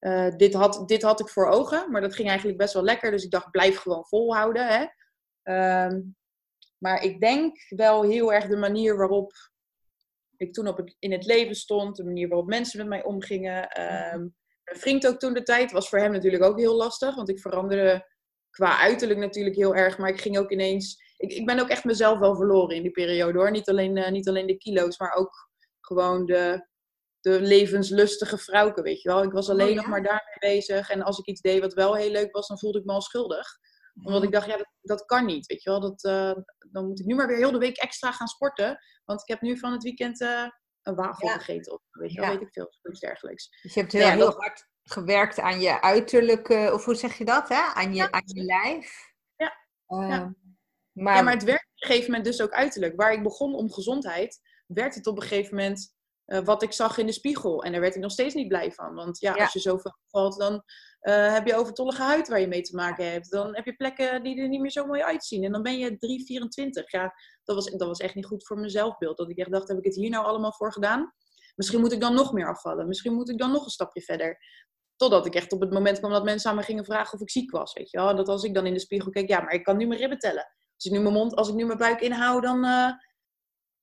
[0.01, 1.91] uh, dit, had, dit had ik voor ogen.
[1.91, 3.11] Maar dat ging eigenlijk best wel lekker.
[3.11, 4.67] Dus ik dacht, blijf gewoon volhouden.
[4.67, 4.87] Hè?
[5.85, 6.17] Um,
[6.79, 9.33] maar ik denk wel heel erg de manier waarop
[10.41, 13.81] ik toen op in het leven stond, de manier waarop mensen met mij omgingen.
[14.15, 17.29] Um, mijn vriend ook toen de tijd was voor hem natuurlijk ook heel lastig, want
[17.29, 18.07] ik veranderde
[18.51, 21.15] qua uiterlijk natuurlijk heel erg, maar ik ging ook ineens.
[21.17, 23.51] Ik, ik ben ook echt mezelf wel verloren in die periode hoor.
[23.51, 25.49] Niet alleen, uh, niet alleen de kilo's, maar ook
[25.81, 26.67] gewoon de,
[27.21, 29.23] de levenslustige vrouwke, weet je wel.
[29.23, 30.91] Ik was oh, alleen nog maar daarmee bezig.
[30.91, 33.03] En als ik iets deed wat wel heel leuk was, dan voelde ik me al
[33.03, 33.47] schuldig.
[34.03, 35.81] Omdat ik dacht, ja, dat, dat kan niet, weet je wel.
[35.81, 38.79] Dat, uh, dan moet ik nu maar weer heel de week extra gaan sporten.
[39.05, 40.49] Want ik heb nu van het weekend uh,
[40.83, 41.73] een wafel gegeten.
[41.73, 42.29] Of weet, je, ja.
[42.29, 43.61] weet ik veel, iets dergelijks.
[43.63, 47.25] Dus je hebt heel, ja, heel hard gewerkt aan je uiterlijke, of hoe zeg je
[47.25, 47.63] dat, hè?
[47.75, 49.13] Aan je, aan je lijf.
[49.37, 49.57] Ja.
[49.89, 50.27] Uh,
[50.93, 51.17] maar...
[51.17, 52.97] ja, maar het werkt op een gegeven moment dus ook uiterlijk.
[52.97, 55.95] Waar ik begon om gezondheid, werd het op een gegeven moment
[56.33, 57.63] uh, wat ik zag in de spiegel.
[57.65, 58.95] En daar werd ik nog steeds niet blij van.
[58.95, 62.63] Want ja, als je zoveel valt, dan uh, heb je overtollige huid waar je mee
[62.63, 63.31] te maken hebt.
[63.31, 65.45] Dan heb je plekken die er niet meer zo mooi uitzien.
[65.45, 65.91] En dan ben je
[66.83, 66.85] 3,24.
[66.85, 67.15] Ja,
[67.45, 69.17] dat was, dat was echt niet goed voor mijn zelfbeeld.
[69.17, 71.13] Dat ik echt dacht, heb ik het hier nou allemaal voor gedaan?
[71.55, 72.89] Misschien moet ik dan nog meer afvallen.
[72.89, 74.39] Misschien moet ik dan nog een stapje verder.
[74.97, 77.31] Totdat ik echt op het moment kwam dat mensen aan me gingen vragen of ik
[77.31, 77.73] ziek was.
[77.73, 78.17] Weet je wel?
[78.17, 80.19] Dat als ik dan in de spiegel keek, ja, maar ik kan nu mijn ribben
[80.19, 80.53] tellen.
[80.75, 82.91] Als ik nu mijn mond, als ik nu mijn buik inhoud, dan, uh,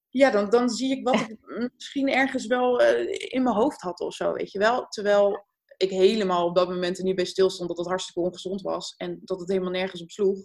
[0.10, 1.38] ja, dan, dan zie ik wat ik
[1.76, 4.88] misschien ergens wel uh, in mijn hoofd had of zo, weet je wel.
[4.88, 5.46] Terwijl
[5.78, 8.94] ik helemaal op dat moment er niet bij stilstond dat het hartstikke ongezond was.
[8.98, 10.40] En dat het helemaal nergens op sloeg.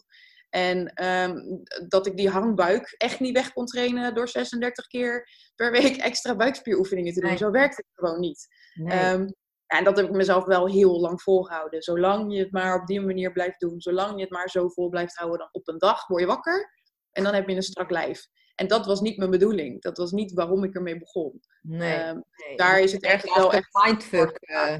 [0.48, 5.70] En um, dat ik die hangbuik echt niet weg kon trainen door 36 keer per
[5.70, 7.28] week extra buikspieroefeningen te doen.
[7.28, 7.38] Nee.
[7.38, 8.46] Zo werkt het gewoon niet.
[8.74, 9.12] Nee.
[9.12, 9.34] Um,
[9.66, 11.82] en dat heb ik mezelf wel heel lang volgehouden.
[11.82, 14.88] Zolang je het maar op die manier blijft doen, zolang je het maar zo vol
[14.88, 16.70] blijft houden, dan op een dag word je wakker
[17.12, 18.26] en dan heb je een strak lijf.
[18.54, 19.82] En dat was niet mijn bedoeling.
[19.82, 21.40] Dat was niet waarom ik ermee begon.
[21.60, 22.08] Nee.
[22.08, 22.56] Um, nee.
[22.56, 23.68] Daar is het echt wel echt.
[23.84, 24.38] Mindfuck.
[24.40, 24.76] Uh,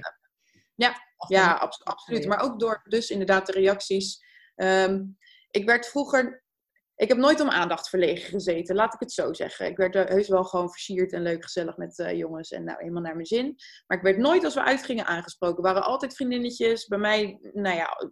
[0.75, 0.95] ja,
[1.29, 2.27] ja abs absoluut.
[2.27, 4.25] Maar ook door dus inderdaad de reacties.
[4.57, 5.19] Um,
[5.51, 6.41] ik werd vroeger.
[6.97, 9.67] Ik heb nooit om aandacht verlegen gezeten, laat ik het zo zeggen.
[9.67, 13.03] Ik werd heus wel gewoon versierd en leuk gezellig met uh, jongens en nou helemaal
[13.03, 13.57] naar mijn zin.
[13.87, 15.57] Maar ik werd nooit als we uitgingen aangesproken.
[15.57, 16.87] Er waren altijd vriendinnetjes.
[16.87, 18.11] Bij mij, nou ja,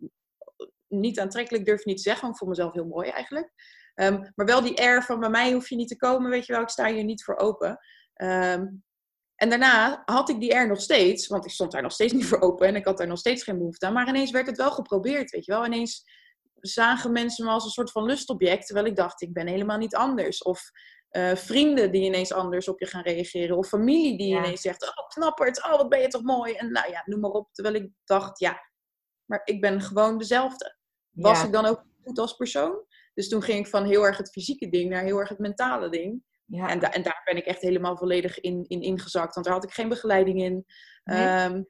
[0.89, 3.53] niet aantrekkelijk durf ik niet te zeggen, want ik vond mezelf heel mooi eigenlijk.
[4.03, 6.53] Um, maar wel die air van bij mij hoef je niet te komen, weet je
[6.53, 7.79] wel, ik sta hier niet voor open.
[8.23, 8.83] Um,
[9.37, 12.27] en daarna had ik die er nog steeds, want ik stond daar nog steeds niet
[12.27, 13.93] voor open en ik had daar nog steeds geen behoefte aan.
[13.93, 15.67] Maar ineens werd het wel geprobeerd, weet je wel.
[15.67, 16.05] Ineens
[16.61, 19.95] zagen mensen me als een soort van lustobject, terwijl ik dacht, ik ben helemaal niet
[19.95, 20.43] anders.
[20.43, 20.71] Of
[21.11, 23.57] uh, vrienden die ineens anders op je gaan reageren.
[23.57, 24.39] Of familie die ja.
[24.39, 26.53] ineens zegt, oh knapperd, oh wat ben je toch mooi.
[26.53, 27.49] En nou ja, noem maar op.
[27.53, 28.61] Terwijl ik dacht, ja,
[29.25, 30.77] maar ik ben gewoon dezelfde.
[31.11, 31.47] Was ja.
[31.47, 32.85] ik dan ook goed als persoon?
[33.15, 35.89] Dus toen ging ik van heel erg het fysieke ding naar heel erg het mentale
[35.89, 36.23] ding.
[36.51, 36.69] Ja.
[36.69, 39.35] En, en daar ben ik echt helemaal volledig in, in ingezakt.
[39.35, 40.65] Want daar had ik geen begeleiding in.
[41.05, 41.27] Nee.
[41.27, 41.63] Ehm,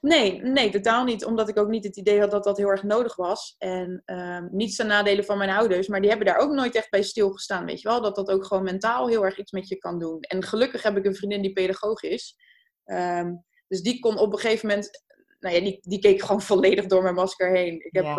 [0.00, 1.24] nee, nee, totaal niet.
[1.24, 3.54] Omdat ik ook niet het idee had dat dat heel erg nodig was.
[3.58, 5.88] En um, niets ten nadele van mijn ouders.
[5.88, 7.64] Maar die hebben daar ook nooit echt bij stilgestaan.
[7.64, 8.00] Weet je wel?
[8.00, 10.20] Dat dat ook gewoon mentaal heel erg iets met je kan doen.
[10.20, 12.36] En gelukkig heb ik een vriendin die pedagoog is.
[12.84, 13.34] Ehm,
[13.68, 15.04] dus die kon op een gegeven moment...
[15.38, 17.84] Nou ja, die, die keek gewoon volledig door mijn masker heen.
[17.84, 18.18] Ik heb...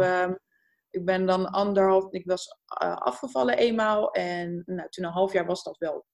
[0.92, 4.12] Ik ben dan anderhalf, ik was uh, afgevallen eenmaal.
[4.12, 6.06] En nou, toen een half jaar was dat wel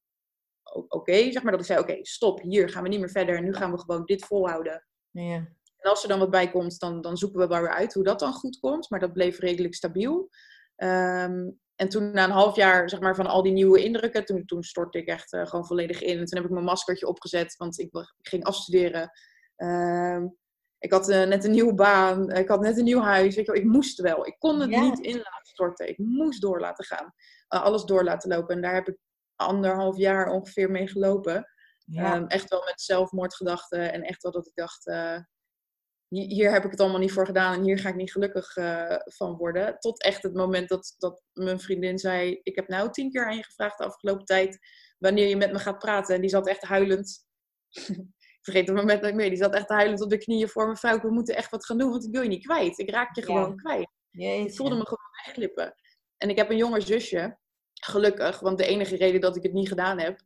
[0.87, 1.31] oké.
[1.31, 3.37] zeg maar dat ik zei, oké, stop, hier gaan we niet meer verder.
[3.37, 4.87] En nu gaan we gewoon dit volhouden.
[5.11, 5.35] Ja.
[5.77, 8.03] En als er dan wat bij komt, dan, dan zoeken we wel weer uit hoe
[8.03, 8.89] dat dan goed komt.
[8.89, 10.29] Maar dat bleef redelijk stabiel.
[10.75, 14.45] Um, en toen na een half jaar zeg maar, van al die nieuwe indrukken, toen,
[14.45, 16.17] toen stortte ik echt uh, gewoon volledig in.
[16.17, 19.11] En toen heb ik mijn maskertje opgezet, want ik, ik ging afstuderen.
[19.55, 20.37] Um,
[20.79, 23.35] ik had uh, net een nieuwe baan, ik had net een nieuw huis.
[23.35, 24.27] Weet je wel, ik moest wel.
[24.27, 25.89] Ik kon het niet in laten storten.
[25.89, 27.13] Ik moest door laten gaan.
[27.49, 28.55] Uh, alles door laten lopen.
[28.55, 28.97] En daar heb ik
[29.35, 31.51] anderhalf jaar ongeveer mee gelopen.
[31.85, 32.15] Ja.
[32.15, 33.93] Um, echt wel met zelfmoordgedachten.
[33.93, 35.19] En echt wel dat ik dacht, uh,
[36.07, 37.53] hier heb ik het allemaal niet voor gedaan.
[37.53, 38.53] En hier ga ik niet gelukkig
[39.03, 39.79] van worden.
[39.79, 43.35] Tot echt het moment dat, dat mijn vriendin zei, ik heb nou tien keer aan
[43.35, 44.59] je gevraagd de afgelopen tijd.
[44.97, 46.15] Wanneer je met me gaat praten.
[46.15, 47.25] En die zat echt huilend
[48.51, 49.29] vergeet het moment dat ik mee.
[49.29, 50.75] Die zat echt huilend op de knieën voor me.
[50.75, 52.77] Vrouw, we moeten echt wat gaan doen, want ik wil je niet kwijt.
[52.77, 53.89] Ik raak je gewoon kwijt.
[54.11, 55.75] Ik voelde me gewoon wegglippen.
[56.17, 57.37] En ik heb een jonger zusje,
[57.73, 58.39] gelukkig.
[58.39, 60.19] Want de enige reden dat ik het niet gedaan heb,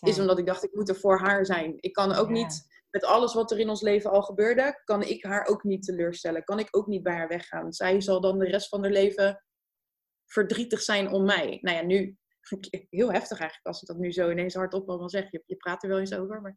[0.00, 1.76] is omdat ik dacht, ik moet er voor haar zijn.
[1.76, 5.24] Ik kan ook niet, met alles wat er in ons leven al gebeurde, kan ik
[5.24, 6.44] haar ook niet teleurstellen.
[6.44, 7.72] Kan ik ook niet bij haar weggaan.
[7.72, 9.44] Zij zal dan de rest van haar leven
[10.26, 11.58] verdrietig zijn om mij.
[11.60, 12.16] Nou ja, nu,
[12.90, 15.30] heel heftig eigenlijk als ik dat nu zo ineens hardop allemaal zeg.
[15.30, 16.56] Je, je praat er wel eens over, maar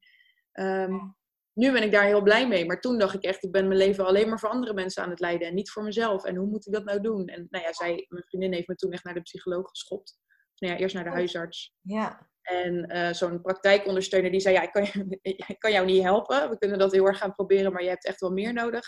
[0.53, 1.15] Um,
[1.53, 2.65] nu ben ik daar heel blij mee.
[2.65, 5.09] Maar toen dacht ik echt, ik ben mijn leven alleen maar voor andere mensen aan
[5.09, 5.47] het leiden.
[5.47, 6.23] En niet voor mezelf.
[6.23, 7.27] En hoe moet ik dat nou doen?
[7.27, 10.17] En nou ja, zij, mijn vriendin heeft me toen echt naar de psycholoog geschopt.
[10.55, 11.75] Nou ja, eerst naar de huisarts.
[11.81, 12.29] Ja.
[12.41, 14.83] En uh, zo'n praktijkondersteuner die zei, ja, ik kan,
[15.21, 16.49] ik kan jou niet helpen.
[16.49, 18.85] We kunnen dat heel erg gaan proberen, maar je hebt echt wel meer nodig.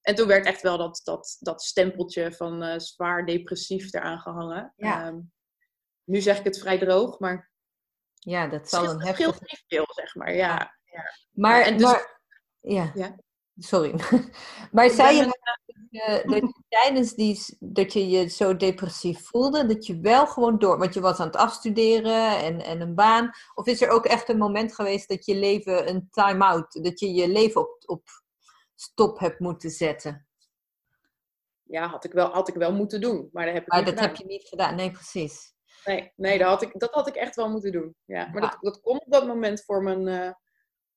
[0.00, 4.72] En toen werd echt wel dat, dat, dat stempeltje van uh, zwaar depressief eraan gehangen.
[4.76, 5.06] Ja.
[5.06, 5.32] Um,
[6.04, 7.52] nu zeg ik het vrij droog, maar...
[8.14, 9.38] Ja, dat zal een heftig...
[9.66, 10.78] Veel, zeg maar, ja.
[11.32, 12.20] Maar, en dus, maar
[12.60, 12.90] ja.
[12.94, 13.16] ja.
[13.56, 13.94] Sorry.
[14.72, 20.00] maar zei je dat je tijdens die, dat je je zo depressief voelde, dat je
[20.00, 23.82] wel gewoon door, want je was aan het afstuderen en, en een baan, of is
[23.82, 27.60] er ook echt een moment geweest dat je leven een time-out, dat je je leven
[27.60, 28.08] op, op
[28.74, 30.26] stop hebt moeten zetten?
[31.62, 34.00] Ja, had ik wel, had ik wel moeten doen, maar dat heb ik maar dat
[34.00, 35.52] heb je niet gedaan, nee, precies.
[35.84, 37.96] Nee, nee dat, had ik, dat had ik echt wel moeten doen.
[38.04, 38.28] Ja.
[38.32, 40.32] Maar Dat, dat kon op dat moment voor mijn, uh,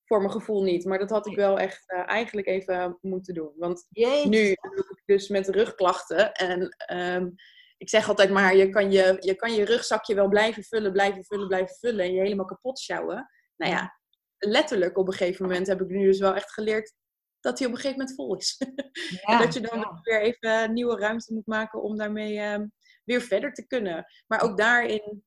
[0.08, 0.86] voor mijn gevoel niet.
[0.86, 3.52] Maar dat had ik wel echt uh, eigenlijk even moeten doen.
[3.56, 3.88] Want
[4.24, 6.34] nu loop ik dus met rugklachten.
[6.34, 7.36] En um,
[7.78, 11.24] ik zeg altijd maar, je kan je, je kan je rugzakje wel blijven vullen, blijven
[11.24, 12.06] vullen, blijven vullen.
[12.06, 13.30] En je helemaal kapot sjouwen.
[13.56, 13.98] Nou ja,
[14.38, 16.94] letterlijk op een gegeven moment heb ik nu dus wel echt geleerd
[17.40, 18.58] dat hij op een gegeven moment vol is.
[19.10, 20.00] Ja, en dat je dan ja.
[20.02, 22.72] weer even nieuwe ruimte moet maken om daarmee um,
[23.04, 24.06] weer verder te kunnen.
[24.28, 25.24] Maar ook daarin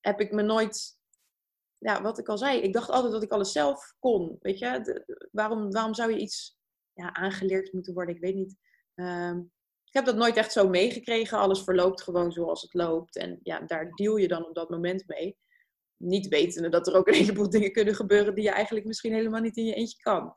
[0.00, 1.00] heb ik me nooit
[1.82, 4.36] ja, wat ik al zei, ik dacht altijd dat ik alles zelf kon.
[4.40, 6.58] Weet je, waarom, waarom zou je iets
[6.92, 8.14] ja, aangeleerd moeten worden?
[8.14, 8.56] Ik weet niet.
[8.94, 9.52] Um,
[9.84, 11.38] ik heb dat nooit echt zo meegekregen.
[11.38, 13.16] Alles verloopt gewoon zoals het loopt.
[13.16, 15.36] En ja, daar deal je dan op dat moment mee.
[15.96, 19.40] Niet wetende dat er ook een heleboel dingen kunnen gebeuren die je eigenlijk misschien helemaal
[19.40, 20.32] niet in je eentje kan.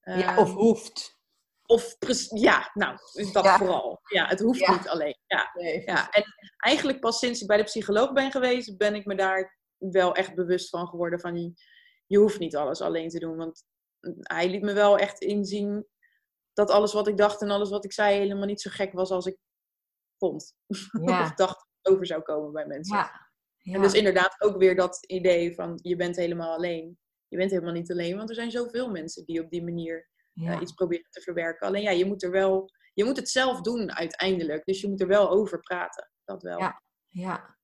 [0.00, 1.18] ja, of ehm, hoeft.
[1.66, 1.96] Of
[2.28, 2.96] ja, nou,
[3.32, 4.00] dat vooral.
[4.02, 5.18] Ja, het hoeft niet alleen.
[5.26, 5.50] Ja.
[5.54, 5.82] Nee.
[5.84, 6.10] ja.
[6.10, 6.24] En
[6.56, 10.34] eigenlijk pas sinds ik bij de psycholoog ben geweest, ben ik me daar wel echt
[10.34, 11.54] bewust van geworden van
[12.06, 13.36] je hoeft niet alles alleen te doen.
[13.36, 13.64] Want
[14.20, 15.86] hij liet me wel echt inzien
[16.52, 19.10] dat alles wat ik dacht en alles wat ik zei helemaal niet zo gek was
[19.10, 19.38] als ik
[20.18, 20.54] vond.
[21.06, 21.22] Ja.
[21.22, 22.96] of dacht over zou komen bij mensen.
[22.96, 23.30] Ja.
[23.62, 23.74] Ja.
[23.74, 26.98] En dus inderdaad ook weer dat idee van je bent helemaal alleen.
[27.28, 30.60] Je bent helemaal niet alleen, want er zijn zoveel mensen die op die manier uh,
[30.60, 31.66] iets proberen te verwerken.
[31.66, 34.64] Alleen ja, je moet er wel, je moet het zelf doen uiteindelijk.
[34.64, 36.10] Dus je moet er wel over praten.
[36.24, 36.58] Dat wel.
[36.58, 37.58] Ja, ja.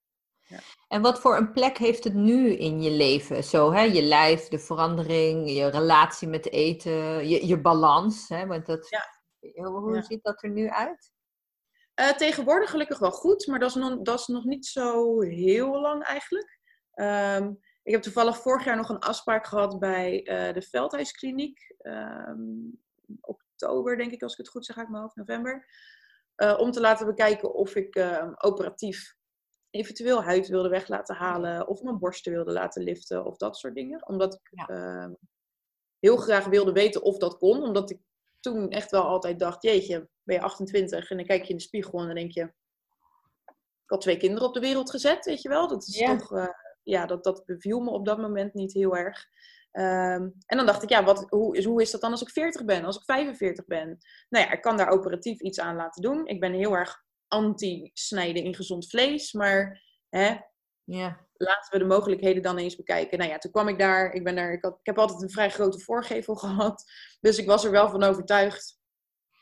[0.49, 0.59] Ja.
[0.89, 3.45] En wat voor een plek heeft het nu in je leven?
[3.45, 3.81] Zo, hè?
[3.81, 8.29] Je lijf, de verandering, je relatie met eten, je, je balans.
[8.29, 8.47] Hè?
[8.47, 9.15] Want dat, ja.
[9.65, 11.13] Hoe ziet dat er nu uit?
[12.01, 15.81] Uh, tegenwoordig gelukkig wel goed, maar dat is nog, dat is nog niet zo heel
[15.81, 16.59] lang eigenlijk.
[16.95, 21.75] Um, ik heb toevallig vorig jaar nog een afspraak gehad bij uh, de Veldhuiskliniek.
[21.83, 22.83] Um,
[23.21, 25.69] oktober, denk ik, als ik het goed zeg uit mijn hoofd, november.
[26.37, 29.17] Uh, om te laten bekijken of ik uh, operatief
[29.77, 33.75] eventueel huid wilde weg laten halen of mijn borsten wilde laten liften of dat soort
[33.75, 34.09] dingen.
[34.09, 35.09] Omdat ik uh,
[35.99, 37.63] heel graag wilde weten of dat kon.
[37.63, 38.01] Omdat ik
[38.41, 41.63] toen echt wel altijd dacht, jeetje, ben je 28 en dan kijk je in de
[41.63, 45.49] spiegel en dan denk je, ik had twee kinderen op de wereld gezet, weet je
[45.49, 45.69] wel.
[45.69, 46.49] Dat is toch, uh,
[46.83, 49.27] ja, dat, dat beviel me op dat moment niet heel erg.
[49.73, 52.31] Um, en dan dacht ik, ja, wat, hoe, is, hoe is dat dan als ik
[52.31, 53.99] 40 ben, als ik 45 ben?
[54.29, 56.27] Nou ja, ik kan daar operatief iets aan laten doen.
[56.27, 60.37] Ik ben heel erg anti-snijden in gezond vlees, maar hè,
[60.85, 61.27] ja.
[61.35, 63.19] laten we de mogelijkheden dan eens bekijken.
[63.19, 65.31] Nou ja, toen kwam ik daar, ik, ben daar ik, had, ik heb altijd een
[65.31, 66.85] vrij grote voorgevel gehad,
[67.21, 68.79] dus ik was er wel van overtuigd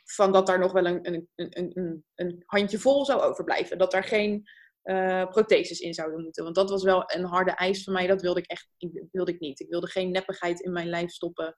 [0.05, 3.79] van dat daar nog wel een, een, een, een, een handjevol zou overblijven.
[3.79, 4.49] Dat daar geen
[4.85, 6.45] uh, protheses in zouden moeten.
[6.45, 8.07] Want dat was wel een harde eis van mij.
[8.07, 8.69] Dat wilde ik echt
[9.11, 9.61] wilde ik niet.
[9.61, 11.57] Ik wilde geen neppigheid in mijn lijf stoppen.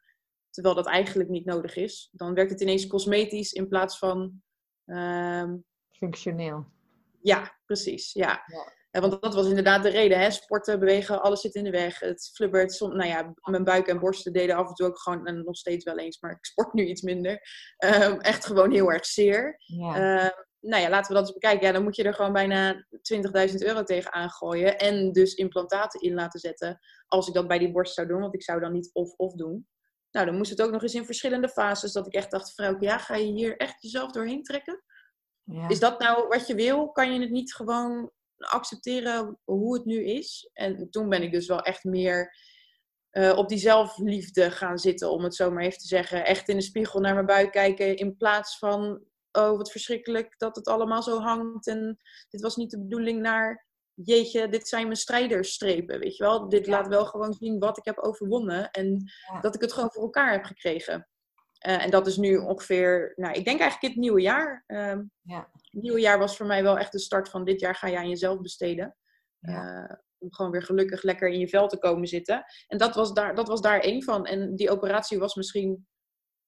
[0.51, 2.09] Terwijl dat eigenlijk niet nodig is.
[2.13, 4.43] Dan werkt het ineens cosmetisch in plaats van...
[4.87, 5.53] Uh,
[5.97, 6.67] Functioneel.
[7.21, 8.13] Ja, precies.
[8.13, 8.43] Ja.
[8.47, 9.01] ja.
[9.01, 10.19] Want dat was inderdaad de reden.
[10.19, 10.31] Hè?
[10.31, 12.01] Sporten, bewegen, alles zit in de weg.
[12.01, 12.73] Het flubbert.
[12.73, 15.27] Som, nou ja, mijn buik en borsten deden af en toe ook gewoon...
[15.27, 17.41] En nog steeds wel eens, maar ik sport nu iets minder.
[17.85, 19.55] Um, echt gewoon heel erg zeer.
[19.59, 20.25] Ja.
[20.25, 20.31] Um,
[20.61, 21.67] nou ja, laten we dat eens bekijken.
[21.67, 22.87] Ja, dan moet je er gewoon bijna
[23.51, 24.79] 20.000 euro tegen aangooien.
[24.79, 26.79] En dus implantaten in laten zetten.
[27.07, 29.69] Als ik dat bij die borst zou doen, want ik zou dan niet of-of doen.
[30.11, 31.93] Nou, dan moest het ook nog eens in verschillende fases.
[31.93, 34.83] Dat ik echt dacht, vrouw, ja, ga je hier echt jezelf doorheen trekken?
[35.47, 35.69] Ja.
[35.69, 36.93] Is dat nou wat je wil?
[36.93, 40.51] Kan je het niet gewoon accepteren hoe het nu is?
[40.53, 42.37] En toen ben ik dus wel echt meer
[43.13, 46.25] uh, op die zelfliefde gaan zitten, om het zo maar even te zeggen.
[46.25, 50.57] Echt in de spiegel naar mijn buik kijken in plaats van oh wat verschrikkelijk dat
[50.57, 54.97] het allemaal zo hangt en dit was niet de bedoeling naar, jeetje, dit zijn mijn
[54.97, 56.49] strijdersstrepen, weet je wel.
[56.49, 60.03] Dit laat wel gewoon zien wat ik heb overwonnen en dat ik het gewoon voor
[60.03, 61.09] elkaar heb gekregen.
[61.67, 64.65] Uh, en dat is nu ongeveer, nou, ik denk eigenlijk het nieuwe jaar.
[64.67, 65.49] Uh, ja.
[65.53, 67.99] Het nieuwe jaar was voor mij wel echt de start van dit jaar ga je
[67.99, 68.97] aan jezelf besteden.
[69.39, 69.83] Ja.
[69.83, 72.45] Uh, om gewoon weer gelukkig lekker in je vel te komen zitten.
[72.67, 74.27] En dat was daar, dat was daar één van.
[74.27, 75.87] En die operatie was misschien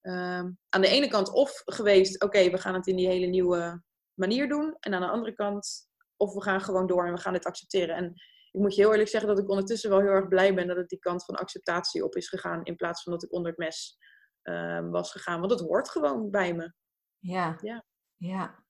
[0.08, 3.82] Ehm, aan de ene kant of geweest, oké, we gaan het in die hele nieuwe
[4.14, 4.76] manier doen.
[4.80, 7.96] En aan de andere kant, of we gaan gewoon door en we gaan dit accepteren.
[7.96, 8.04] En
[8.52, 10.76] ik moet je heel eerlijk zeggen dat ik ondertussen wel heel erg blij ben dat
[10.76, 12.64] het die kant van acceptatie op is gegaan.
[12.64, 13.98] In plaats van dat ik onder het mes
[14.48, 15.40] uh, was gegaan.
[15.40, 16.72] Want het hoort gewoon bij me.
[17.18, 17.58] Ja.
[17.60, 17.84] Ja.
[18.16, 18.64] ja.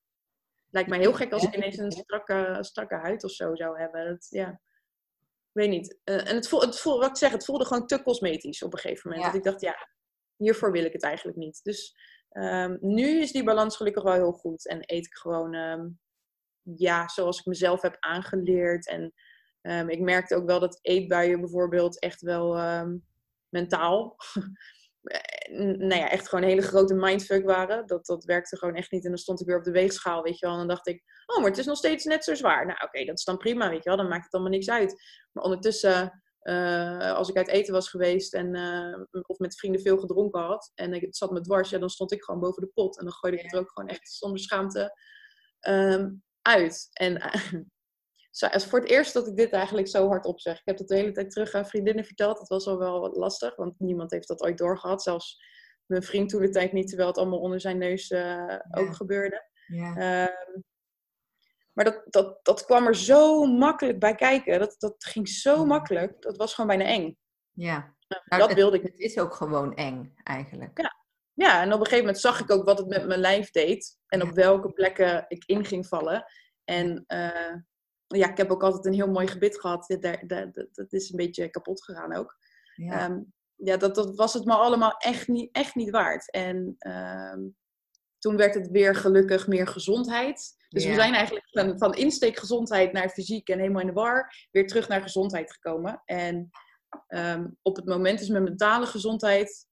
[0.69, 4.07] Lijkt mij heel gek als ik ineens een strakke, strakke huid of zo zou hebben.
[4.07, 4.49] Dat, ja.
[4.49, 5.99] Ik weet niet.
[6.05, 8.73] Uh, en het voelde, het voelde, wat ik zeg, het voelde gewoon te cosmetisch op
[8.73, 9.27] een gegeven moment.
[9.27, 9.89] Dat ik dacht, ja,
[10.35, 11.63] hiervoor wil ik het eigenlijk niet.
[11.63, 11.95] Dus
[12.31, 14.67] um, nu is die balans gelukkig wel heel goed.
[14.67, 15.99] En eet ik gewoon, um,
[16.61, 18.87] ja, zoals ik mezelf heb aangeleerd.
[18.87, 19.13] En
[19.61, 22.55] um, ik merkte ook wel dat eetbuien bijvoorbeeld echt wel
[23.49, 24.15] mentaal...
[25.57, 27.87] nou ja, echt gewoon een hele grote mindfuck waren.
[27.87, 29.03] Dat, dat werkte gewoon echt niet.
[29.03, 30.53] En dan stond ik weer op de weegschaal, weet je wel.
[30.53, 32.65] En dan dacht ik, oh, maar het is nog steeds net zo zwaar.
[32.65, 33.97] Nou, oké, dat is dan prima, weet je wel.
[33.97, 35.01] Dan maakt het allemaal niks uit.
[35.31, 39.97] Maar ondertussen uh, als ik uit eten was geweest en, uh, of met vrienden veel
[39.97, 42.71] gedronken had en ik, het zat me dwars, ja, dan stond ik gewoon boven de
[42.73, 42.97] pot.
[42.97, 44.97] En dan gooide ik het er ook gewoon echt zonder schaamte
[45.67, 46.87] um, uit.
[46.91, 47.21] En
[48.41, 50.59] uh, voor het eerst dat ik dit eigenlijk zo hard opzeg.
[50.59, 52.37] Ik heb dat de hele tijd terug aan vriendinnen verteld.
[52.37, 55.03] Dat was al wel wat lastig, want niemand heeft dat ooit doorgehad.
[55.03, 55.41] Zelfs
[55.85, 58.65] mijn vriend toen de tijd niet, terwijl het allemaal onder zijn neus ja.
[58.71, 59.47] ook gebeurde.
[59.67, 60.27] Ja.
[60.27, 60.63] Um,
[61.73, 64.59] maar dat, dat, dat kwam er zo makkelijk bij kijken.
[64.59, 66.21] Dat, dat ging zo makkelijk.
[66.21, 67.17] Dat was gewoon bijna eng.
[67.51, 68.83] Ja, nou, dat wilde ik.
[68.83, 70.81] Het is ook gewoon eng, eigenlijk.
[70.81, 70.95] Ja.
[71.33, 73.97] ja, en op een gegeven moment zag ik ook wat het met mijn lijf deed.
[74.07, 76.25] En op welke plekken ik in ging vallen.
[76.63, 77.55] En uh,
[78.17, 79.97] ja, ik heb ook altijd een heel mooi gebit gehad.
[79.99, 82.37] Dat, dat, dat is een beetje kapot gegaan ook.
[82.75, 86.31] Ja, um, ja dat, dat was het me allemaal echt niet, echt niet waard.
[86.31, 87.55] En um,
[88.17, 90.57] toen werd het weer gelukkig meer gezondheid.
[90.69, 94.47] Dus we zijn eigenlijk van, van insteek gezondheid naar fysiek en helemaal in de war
[94.51, 96.01] weer terug naar gezondheid gekomen.
[96.05, 96.49] En
[97.07, 99.67] um, op het moment is mijn mentale gezondheid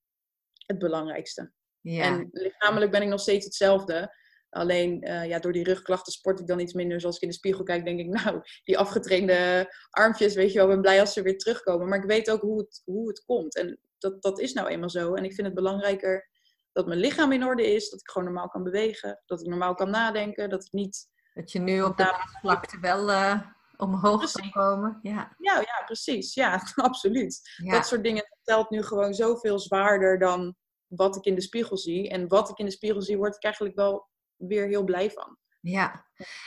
[0.65, 1.51] het belangrijkste.
[1.81, 2.03] Ja.
[2.03, 4.15] En lichamelijk ben ik nog steeds hetzelfde.
[4.57, 7.01] Alleen uh, ja, door die rugklachten sport ik dan iets minder.
[7.01, 10.67] Zoals ik in de spiegel kijk, denk ik, nou, die afgetrainde armpjes, weet je wel,
[10.67, 11.87] ik ben blij als ze weer terugkomen.
[11.87, 13.55] Maar ik weet ook hoe het, hoe het komt.
[13.55, 15.13] En dat, dat is nou eenmaal zo.
[15.13, 16.29] En ik vind het belangrijker
[16.71, 19.73] dat mijn lichaam in orde is, dat ik gewoon normaal kan bewegen, dat ik normaal
[19.73, 21.07] kan nadenken, dat ik niet...
[21.33, 23.41] Dat je nu op de vlakte wel uh,
[23.77, 24.51] omhoog precies.
[24.51, 24.99] kan komen.
[25.01, 25.35] Ja.
[25.37, 26.33] ja, ja, precies.
[26.33, 27.59] Ja, absoluut.
[27.63, 30.55] Dat soort dingen telt nu gewoon zoveel zwaarder dan
[30.87, 32.09] wat ik in de spiegel zie.
[32.09, 35.37] En wat ik in de spiegel zie, word ik eigenlijk wel weer heel blij van.
[35.61, 36.05] Ja,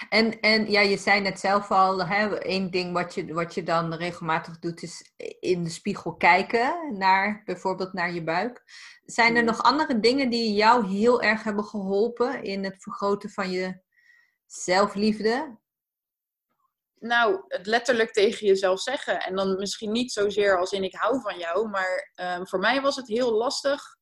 [0.09, 3.63] en, en ja, je zei net zelf al, hè, één ding wat je, wat je
[3.63, 8.63] dan regelmatig doet is in de spiegel kijken naar bijvoorbeeld naar je buik.
[9.05, 13.51] Zijn er nog andere dingen die jou heel erg hebben geholpen in het vergroten van
[13.51, 13.81] je
[14.47, 15.59] zelfliefde?
[16.99, 19.21] Nou, het letterlijk tegen jezelf zeggen.
[19.23, 22.81] En dan misschien niet zozeer als in ik hou van jou, maar um, voor mij
[22.81, 23.99] was het heel lastig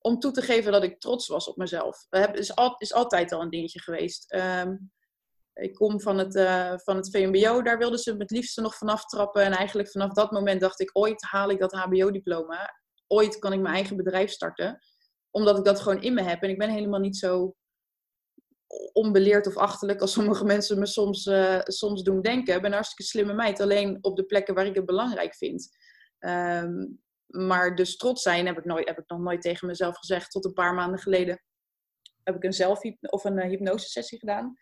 [0.00, 2.06] om toe te geven dat ik trots was op mezelf.
[2.08, 4.34] Dat is, al, is altijd al een dingetje geweest.
[4.34, 4.90] Um,
[5.54, 9.04] ik kom van het, uh, van het VMBO, daar wilden ze het liefste nog vanaf
[9.04, 9.42] trappen.
[9.42, 12.80] En eigenlijk vanaf dat moment dacht ik, ooit haal ik dat HBO-diploma.
[13.06, 14.78] Ooit kan ik mijn eigen bedrijf starten.
[15.30, 16.42] Omdat ik dat gewoon in me heb.
[16.42, 17.54] En ik ben helemaal niet zo
[18.92, 22.54] onbeleerd of achterlijk als sommige mensen me soms, uh, soms doen denken.
[22.54, 25.68] Ik ben een hartstikke slimme meid, alleen op de plekken waar ik het belangrijk vind.
[26.18, 30.30] Um, maar dus trots zijn heb ik, nooit, heb ik nog nooit tegen mezelf gezegd.
[30.30, 31.42] Tot een paar maanden geleden
[32.22, 34.58] heb ik een zelf of een uh, hypnosesessie gedaan.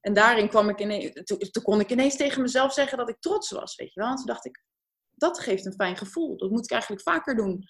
[0.00, 3.20] En daarin kwam ik ineens, toen, toen, kon ik ineens tegen mezelf zeggen dat ik
[3.20, 4.10] trots was, weet je wel.
[4.10, 4.64] En toen dacht ik,
[5.10, 6.36] dat geeft een fijn gevoel.
[6.36, 7.64] Dat moet ik eigenlijk vaker doen.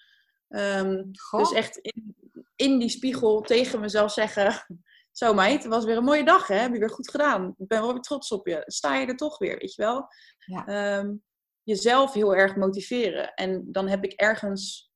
[0.47, 2.15] Um, dus echt in,
[2.55, 4.65] in, die spiegel tegen mezelf zeggen,
[5.11, 6.55] zo meid, het was weer een mooie dag, hè?
[6.55, 7.53] Heb je weer goed gedaan.
[7.57, 8.63] Ik ben wel weer trots op je.
[8.65, 10.07] Sta je er toch weer, weet je wel.
[10.37, 10.97] Ja.
[10.99, 11.23] Um,
[11.71, 13.33] jezelf heel erg motiveren.
[13.33, 14.91] En dan heb ik ergens,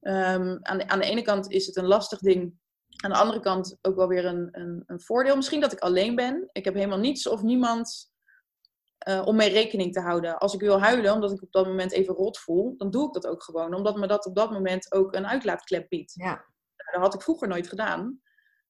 [0.00, 2.60] um, aan, de, aan de ene kant is het een lastig ding
[2.96, 5.36] aan de andere kant ook wel weer een, een, een, voordeel.
[5.36, 6.48] Misschien dat ik alleen ben.
[6.52, 8.10] Ik heb helemaal niets of niemand
[9.08, 10.38] uh, om mee rekening te houden.
[10.38, 13.12] Als ik wil huilen, omdat ik op dat moment even rot voel, dan doe ik
[13.12, 13.74] dat ook gewoon.
[13.74, 16.12] Omdat me dat op dat moment ook een uitlaatklep biedt.
[16.14, 16.30] Ja.
[16.76, 18.20] Nou, dat had ik vroeger nooit gedaan.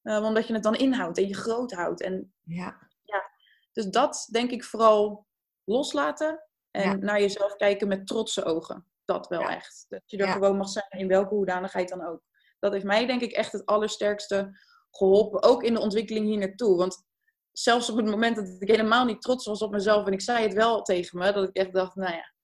[0.02, 2.00] Uh, omdat je het dan inhoudt en je groot houdt.
[2.00, 2.88] En, ja.
[3.02, 3.30] ja.
[3.72, 5.26] Dus dat denk ik vooral
[5.64, 6.48] loslaten.
[6.72, 8.86] En naar jezelf kijken met trotse ogen.
[9.04, 9.84] Dat wel echt.
[9.88, 12.22] Dat je er gewoon mag zijn in welke hoedanigheid dan ook
[12.62, 14.58] dat heeft mij denk ik echt het allersterkste
[14.90, 15.42] geholpen.
[15.42, 16.76] Ook in de ontwikkeling hier naartoe.
[16.76, 17.04] Want
[17.52, 20.42] zelfs op het moment dat ik helemaal niet trots was op mezelf en ik zei
[20.42, 22.34] het wel tegen me, dat ik echt dacht, nou ja,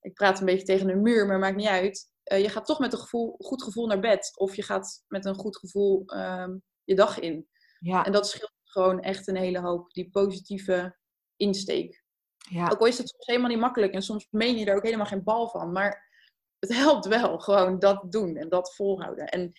[0.00, 2.10] ik praat een beetje tegen een muur, maar maakt niet uit.
[2.32, 4.32] Uh, je gaat toch met een gevoel, goed gevoel naar bed.
[4.36, 7.48] Of je gaat met een goed gevoel um, je dag in.
[7.78, 8.04] Ja.
[8.04, 9.92] En dat scheelt gewoon echt een hele hoop.
[9.92, 10.96] Die positieve
[11.36, 12.03] insteek.
[12.50, 12.68] Ja.
[12.68, 15.06] Ook al is het soms helemaal niet makkelijk en soms meen je er ook helemaal
[15.06, 15.72] geen bal van.
[15.72, 16.12] Maar
[16.58, 17.38] het helpt wel.
[17.48, 19.26] Gewoon dat doen en dat volhouden.
[19.26, 19.52] En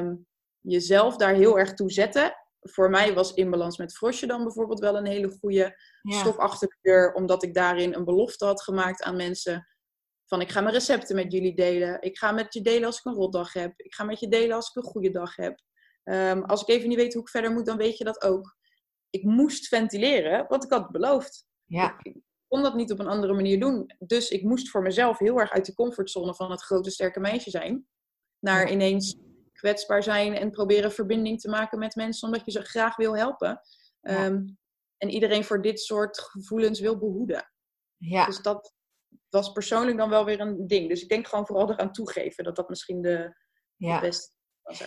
[0.00, 0.26] um,
[0.60, 2.34] jezelf daar heel erg toe zetten.
[2.60, 6.68] Voor mij was in balans met Frosje dan bijvoorbeeld wel een hele goede stok achter
[6.68, 7.12] de deur.
[7.12, 9.68] Omdat ik daarin een belofte had gemaakt aan mensen.
[10.26, 12.02] Van ik ga mijn recepten met jullie delen.
[12.02, 13.72] Ik ga met je delen als ik een rotdag heb.
[13.76, 15.60] Ik ga met je delen als ik een goede dag heb.
[16.04, 18.56] Um, als ik even niet weet hoe ik verder moet, dan weet je dat ook.
[19.10, 21.46] Ik moest ventileren, want ik had beloofd.
[21.64, 21.96] Ja
[22.54, 23.90] kon dat niet op een andere manier doen.
[23.98, 27.50] Dus ik moest voor mezelf heel erg uit de comfortzone van het grote sterke meisje
[27.50, 27.86] zijn.
[28.38, 29.16] Naar ineens
[29.52, 33.60] kwetsbaar zijn en proberen verbinding te maken met mensen omdat je ze graag wil helpen.
[34.00, 34.44] Ehm,
[34.96, 37.52] en iedereen voor dit soort gevoelens wil behoeden.
[37.96, 38.26] Ja.
[38.26, 38.74] Dus dat
[39.28, 40.88] was persoonlijk dan wel weer een ding.
[40.88, 43.36] Dus ik denk gewoon vooral eraan toegeven dat dat misschien de,
[43.76, 43.94] ja.
[43.94, 44.33] de beste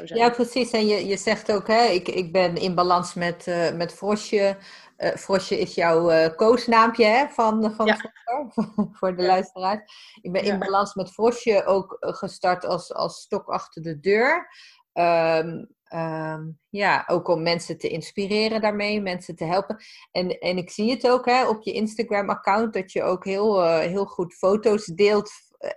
[0.05, 0.71] ja, precies.
[0.71, 4.57] En je, je zegt ook, hè, ik, ik ben in balans met, uh, met Frosje.
[4.97, 7.97] Uh, Frosje is jouw uh, koosnaampje hè, van, van ja.
[8.97, 9.27] voor de ja.
[9.27, 9.81] luisteraars.
[10.21, 14.49] Ik ben in balans met Frosje ook gestart als, als stok achter de deur.
[14.93, 19.83] Um, um, ja, ook om mensen te inspireren daarmee, mensen te helpen.
[20.11, 24.05] En, en ik zie het ook hè, op je Instagram-account dat je ook heel, heel
[24.05, 25.31] goed foto's deelt,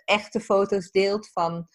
[0.04, 1.68] echte foto's deelt van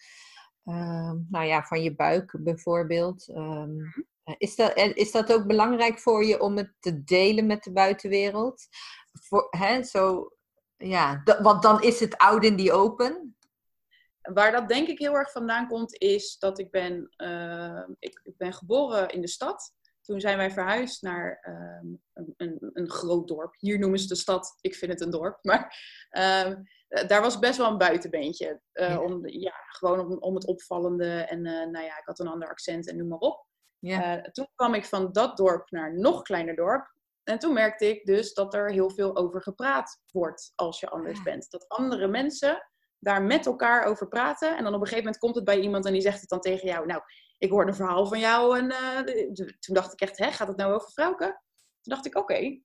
[0.66, 3.28] uh, nou ja, van je buik bijvoorbeeld.
[3.28, 3.92] Um,
[4.38, 8.66] is, dat, is dat ook belangrijk voor je om het te delen met de buitenwereld?
[9.12, 10.30] Voor, hè, zo,
[10.76, 13.36] ja, want dan is het oud in die open.
[14.20, 18.36] Waar dat denk ik heel erg vandaan komt, is dat ik ben, uh, ik, ik,
[18.36, 19.74] ben geboren in de stad.
[20.00, 21.38] Toen zijn wij verhuisd naar
[22.12, 23.54] een, een, een, groot dorp.
[23.58, 25.38] Hier noemen ze de stad, ik vind het een dorp.
[25.44, 25.78] Maar
[26.10, 28.60] ehm, eh, daar was best wel een buitenbeentje.
[28.72, 29.00] Uh, ja.
[29.00, 31.10] Om, ja, gewoon om, om het opvallende.
[31.10, 33.44] En uh, nou ja, ik had een ander accent en noem maar op.
[33.78, 34.20] Ja.
[34.20, 36.94] toen kwam ik van dat dorp naar een nog kleiner dorp.
[37.22, 41.22] En toen merkte ik dus dat er heel veel over gepraat wordt als je anders
[41.22, 41.50] bent.
[41.50, 42.68] Dat andere mensen
[42.98, 44.56] daar met elkaar over praten.
[44.56, 46.40] En dan op een gegeven moment komt het bij iemand en die zegt het dan
[46.40, 46.86] tegen jou.
[46.86, 47.02] Nou,
[47.38, 48.58] ik hoorde een verhaal van jou.
[48.58, 48.68] En
[49.34, 51.18] toen dacht ik echt, hè, gaat het nou over vrouwen?
[51.18, 52.60] Toen dacht ik, oké.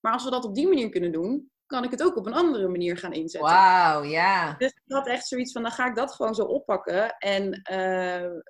[0.00, 2.34] Maar als we dat op die manier kunnen doen, kan ik het ook op een
[2.34, 3.50] andere manier gaan inzetten.
[3.50, 4.54] Wauw, ja.
[4.58, 7.16] Dus ik had echt zoiets van, dan ga ik dat gewoon zo oppakken.
[7.18, 8.40] En uh,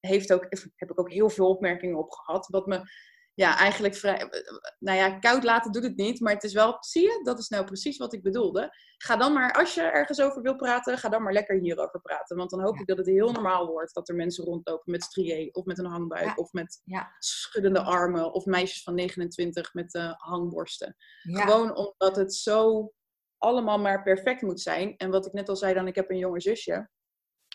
[0.00, 2.46] heeft ook, heb ik ook heel veel opmerkingen op gehad.
[2.46, 2.80] Wat me
[3.40, 4.30] ja, eigenlijk vrij.
[4.78, 6.20] Nou ja, koud laten doet het niet.
[6.20, 8.76] Maar het is wel, zie je, dat is nou precies wat ik bedoelde.
[8.96, 12.36] Ga dan maar, als je ergens over wil praten, ga dan maar lekker hierover praten.
[12.36, 15.48] Want dan hoop ik dat het heel normaal wordt dat er mensen rondlopen met strié
[15.52, 17.14] of met een hangbuik of met ja.
[17.18, 20.96] schuddende armen of meisjes van 29 met uh, hangborsten.
[21.22, 22.92] Gewoon omdat het zo
[23.38, 24.96] allemaal maar perfect moet zijn.
[24.96, 26.90] En wat ik net al zei, dan ik heb een jonge zusje.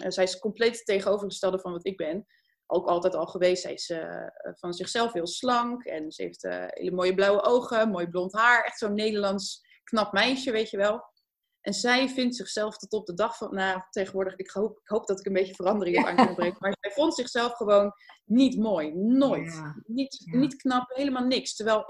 [0.04, 2.26] Uh, zij is compleet tegenovergestelde van wat ik ben
[2.68, 3.61] ook altijd al geweest.
[3.61, 7.89] Zij is uh, van zichzelf heel slank en ze heeft uh, hele mooie blauwe ogen,
[7.89, 8.63] mooi blond haar.
[8.63, 11.13] Echt zo'n Nederlands knap meisje, weet je wel.
[11.61, 15.07] En zij vindt zichzelf tot op de dag van, nou tegenwoordig, ik hoop, ik hoop
[15.07, 16.55] dat ik een beetje verandering aan kunnen brengen.
[16.59, 17.93] Maar zij vond zichzelf gewoon
[18.26, 18.93] niet mooi.
[18.95, 19.61] Nooit.
[19.86, 21.55] Niet, niet knap, helemaal niks.
[21.55, 21.86] Terwijl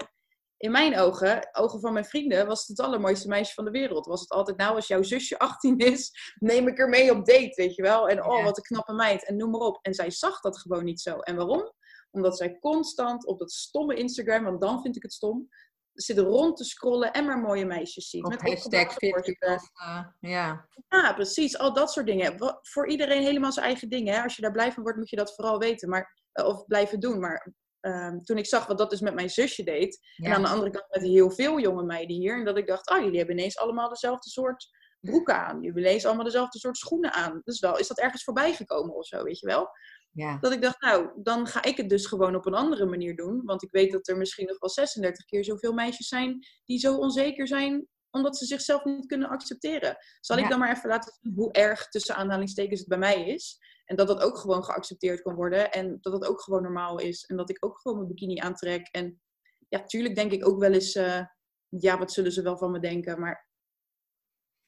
[0.58, 4.06] in mijn ogen, ogen van mijn vrienden, was het het allermooiste meisje van de wereld.
[4.06, 7.52] Was het altijd, nou, als jouw zusje 18 is, neem ik er mee op date,
[7.54, 8.08] weet je wel.
[8.08, 9.26] En oh, wat een knappe meid.
[9.26, 9.78] En noem maar op.
[9.82, 11.18] En zij zag dat gewoon niet zo.
[11.18, 11.72] En waarom?
[12.10, 15.48] Omdat zij constant op dat stomme Instagram, want dan vind ik het stom,
[15.92, 18.28] zitten rond te scrollen en maar mooie meisjes ziet.
[18.28, 20.68] met hashtag fit, uh, ja.
[20.88, 21.58] ja, precies.
[21.58, 22.58] Al dat soort dingen.
[22.62, 24.14] Voor iedereen helemaal zijn eigen dingen.
[24.14, 24.22] Hè?
[24.22, 25.88] Als je daar blij van wordt, moet je dat vooral weten.
[25.88, 27.20] Maar, eh, of blijven doen.
[27.20, 29.98] Maar um, toen ik zag wat dat dus met mijn zusje deed.
[30.16, 32.38] En aan de andere kant met heel veel jonge meiden hier.
[32.38, 34.68] En dat ik dacht, oh, jullie hebben ineens allemaal dezelfde soort
[35.00, 35.62] broeken aan.
[35.62, 37.40] Jullie lezen allemaal dezelfde soort schoenen aan.
[37.44, 39.68] Dus wel, is dat ergens voorbij gekomen of zo, weet je wel?
[40.12, 40.38] Ja.
[40.40, 43.42] Dat ik dacht, nou, dan ga ik het dus gewoon op een andere manier doen.
[43.44, 46.96] Want ik weet dat er misschien nog wel 36 keer zoveel meisjes zijn die zo
[46.96, 49.96] onzeker zijn omdat ze zichzelf niet kunnen accepteren.
[50.20, 53.58] Zal ik dan maar even laten zien hoe erg tussen aanhalingstekens het bij mij is?
[53.86, 55.72] En dat dat ook gewoon geaccepteerd kan worden.
[55.72, 57.24] En dat het ook gewoon normaal is.
[57.24, 58.88] En dat ik ook gewoon mijn bikini aantrek.
[58.88, 59.20] En
[59.68, 61.20] ja, tuurlijk denk ik ook wel eens, uh,
[61.68, 63.20] ja, wat zullen ze wel van me denken?
[63.20, 63.48] Maar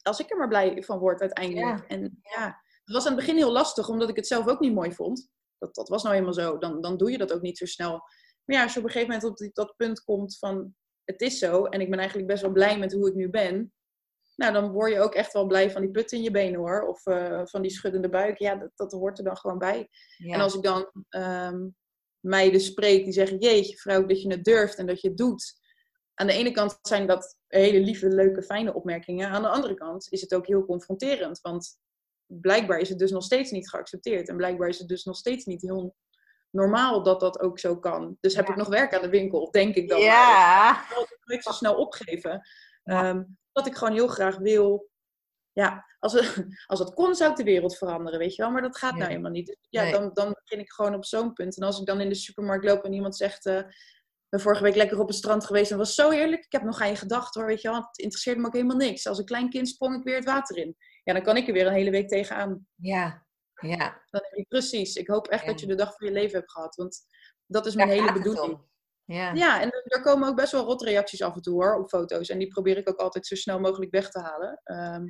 [0.03, 1.85] als ik er maar blij van word uiteindelijk.
[1.85, 2.47] En ja,
[2.85, 5.31] het was aan het begin heel lastig, omdat ik het zelf ook niet mooi vond.
[5.59, 6.59] Dat, dat was nou helemaal zo.
[6.59, 8.03] Dan, dan doe je dat ook niet zo snel.
[8.45, 11.21] Maar ja, als je op een gegeven moment op die, dat punt komt van het
[11.21, 13.73] is zo en ik ben eigenlijk best wel blij met hoe ik nu ben.
[14.39, 16.83] Nou, dan word je ook echt wel blij van die put in je benen hoor.
[16.83, 18.39] Of uh, van die schuddende buik.
[18.39, 19.89] Ja, dat, dat hoort er dan gewoon bij.
[20.19, 21.77] En als ik dan um,
[22.21, 25.61] meiden spreek die zeggen: Jeetje, vrouw, dat je het durft en dat je het doet.
[26.15, 29.29] Aan de ene kant zijn dat hele lieve, leuke, fijne opmerkingen.
[29.29, 31.41] Aan de andere kant is het ook heel confronterend.
[31.41, 31.79] Want
[32.27, 34.29] blijkbaar is het dus nog steeds niet geaccepteerd.
[34.29, 35.95] En blijkbaar is het dus nog steeds niet heel
[36.51, 38.17] normaal dat dat ook zo kan.
[38.21, 40.01] Dus heb ik nog werk aan de winkel, denk ik dan.
[40.01, 40.87] Ja.
[40.89, 42.49] Dat wil ik zo snel opgeven.
[42.85, 43.09] Ja.
[43.09, 44.91] Um, dat ik gewoon heel graag wil.
[45.53, 48.51] Ja, als het, als het kon, zou ik de wereld veranderen, weet je wel.
[48.51, 49.47] Maar dat gaat nou helemaal niet.
[49.47, 51.57] Dus ja, dan, dan begin ik gewoon op zo'n punt.
[51.57, 53.47] En als ik dan in de supermarkt loop en iemand zegt...
[53.47, 53.61] Uh,
[54.29, 56.45] ben vorige week lekker op het strand geweest en dat was zo heerlijk.
[56.45, 57.77] Ik heb nog aan je gedacht hoor, weet je wel.
[57.77, 59.07] Het interesseerde me ook helemaal niks.
[59.07, 60.77] Als een klein kind sprong ik weer het water in.
[61.05, 62.67] Ja, dan kan ik er weer een hele week tegenaan.
[62.75, 64.03] Ja, ja.
[64.11, 64.95] Dan precies.
[64.95, 66.75] Ik hoop echt dat je de dag van je leven hebt gehad.
[66.75, 67.01] Want
[67.47, 68.61] dat is mijn hele bedoeling.
[69.15, 69.33] Ja.
[69.35, 72.29] ja, en er komen ook best wel rotreacties af en toe hoor, op foto's.
[72.29, 74.61] En die probeer ik ook altijd zo snel mogelijk weg te halen.
[74.65, 75.07] Um,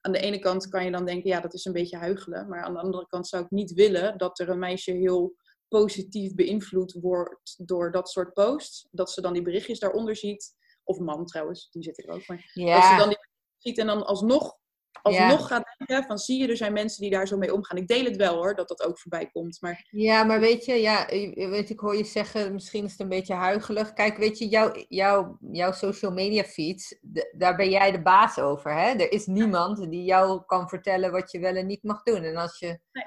[0.00, 2.48] aan de ene kant kan je dan denken, ja, dat is een beetje huigelen.
[2.48, 5.34] Maar aan de andere kant zou ik niet willen dat er een meisje heel
[5.68, 8.88] positief beïnvloed wordt door dat soort posts.
[8.90, 10.54] Dat ze dan die berichtjes daaronder ziet.
[10.84, 12.26] Of man trouwens, die zit er ook.
[12.26, 12.74] Maar ja.
[12.74, 13.28] dat ze dan die
[13.58, 14.58] ziet en dan alsnog
[15.04, 15.46] alsnog ja.
[15.46, 17.76] gaat denken van zie je, er zijn mensen die daar zo mee omgaan.
[17.76, 19.60] Ik deel het wel hoor, dat dat ook voorbij komt.
[19.60, 19.86] Maar...
[19.90, 23.34] Ja, maar weet je, ja, weet, ik hoor je zeggen, misschien is het een beetje
[23.34, 23.92] huigelig.
[23.92, 26.98] Kijk, weet je, jouw, jouw, jouw social media feeds,
[27.32, 28.74] daar ben jij de baas over.
[28.74, 28.88] Hè?
[28.88, 32.22] Er is niemand die jou kan vertellen wat je wel en niet mag doen.
[32.22, 33.04] En als je nee.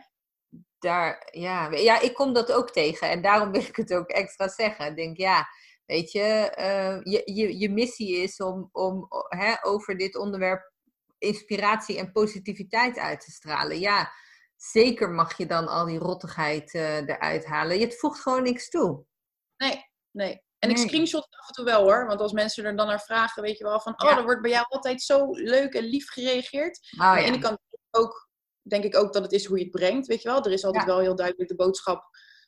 [0.80, 3.10] daar, ja, ja, ik kom dat ook tegen.
[3.10, 4.86] En daarom wil ik het ook extra zeggen.
[4.86, 5.48] Ik denk, ja,
[5.86, 10.76] weet je, uh, je, je, je missie is om, om hè, over dit onderwerp
[11.18, 13.80] inspiratie en positiviteit uit te stralen.
[13.80, 14.12] Ja,
[14.56, 17.80] zeker mag je dan al die rottigheid uh, eruit halen.
[17.80, 19.06] Het voegt gewoon niks toe.
[19.58, 20.46] Nee, nee.
[20.60, 22.08] En ik screenshot het af en toe wel hoor.
[22.08, 24.02] Want als mensen er dan naar vragen, weet je wel van...
[24.04, 26.94] Oh, er wordt bij jou altijd zo leuk en lief gereageerd.
[26.98, 27.60] Oh, aan de ene kant
[27.92, 28.30] ook,
[28.62, 30.46] denk ik ook dat het is hoe je het brengt, weet je wel.
[30.46, 32.04] Er is altijd wel heel duidelijk de boodschap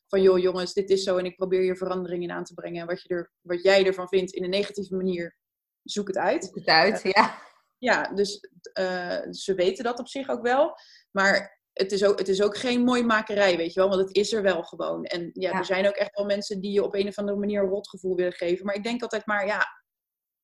[0.08, 0.22] van...
[0.22, 2.82] joh jongens, dit is zo en ik probeer hier verandering in aan te brengen.
[2.82, 5.38] En wat, je er, wat jij ervan vindt in een negatieve manier,
[5.84, 6.44] zoek het uit.
[6.44, 7.48] Zoek het uit, ja.
[7.80, 8.50] Ja, dus
[8.80, 10.76] uh, ze weten dat op zich ook wel.
[11.12, 13.90] Maar het is, ook, het is ook geen mooi makerij, weet je wel.
[13.90, 15.04] Want het is er wel gewoon.
[15.04, 17.62] En ja, er zijn ook echt wel mensen die je op een of andere manier
[17.62, 18.66] een rotgevoel willen geven.
[18.66, 19.66] Maar ik denk altijd maar, ja,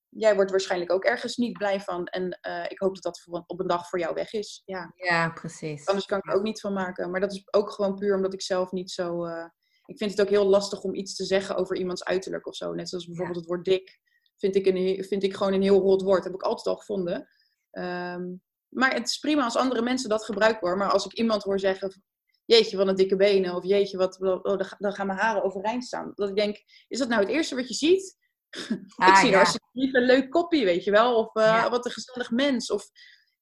[0.09, 2.05] jij wordt waarschijnlijk ook ergens niet blij van.
[2.05, 4.61] En uh, ik hoop dat dat op een dag voor jou weg is.
[4.65, 5.85] Ja, ja precies.
[5.85, 7.11] Anders kan ik er ook niet van maken.
[7.11, 9.25] Maar dat is ook gewoon puur omdat ik zelf niet zo...
[9.25, 9.45] Uh,
[9.85, 12.73] ik vind het ook heel lastig om iets te zeggen over iemands uiterlijk of zo.
[12.73, 13.99] Net zoals bijvoorbeeld het woord dik
[14.37, 16.23] vind ik, een, vind ik gewoon een heel rot woord.
[16.23, 17.27] Heb ik altijd al gevonden.
[17.71, 20.77] Um, maar het is prima als andere mensen dat gebruiken hoor.
[20.77, 22.03] Maar als ik iemand hoor zeggen,
[22.45, 23.55] jeetje, wat een dikke benen.
[23.55, 26.11] Of jeetje, wat, oh, dan gaan mijn haren overeind staan.
[26.15, 28.17] Dat ik denk, is dat nou het eerste wat je ziet?
[28.95, 29.39] Ah, ik zie ja.
[29.39, 31.15] alsjeblieft een leuk kopie, weet je wel.
[31.15, 32.71] Of uh, wat een gezellig mens.
[32.71, 32.89] Of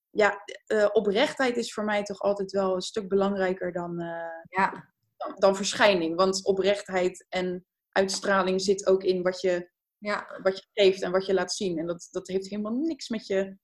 [0.09, 4.07] ja, uh, oprechtheid is voor mij toch altijd wel een stuk belangrijker dan, uh,
[4.49, 4.93] ja.
[5.17, 6.15] dan, dan, verschijning.
[6.15, 9.71] Want oprechtheid en uitstraling zit ook in wat je
[10.03, 10.39] ja.
[10.41, 11.79] wat je geeft en wat je laat zien.
[11.79, 13.57] En dat, dat heeft helemaal niks met je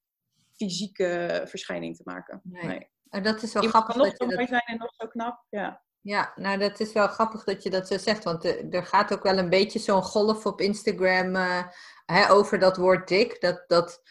[0.56, 2.42] fysieke verschijning te maken.
[2.44, 2.90] Nee.
[3.10, 3.96] En dat is wel grappig.
[3.96, 5.46] kan nog zo mooi zijn en nog zo knap.
[5.50, 5.84] Ja.
[6.02, 8.24] Ja, nou dat is wel grappig dat je dat zo zegt.
[8.24, 11.64] Want er gaat ook wel een beetje zo'n golf op Instagram uh,
[12.06, 13.42] hè, over dat woord dik.
[13.42, 14.02] Dat, dat,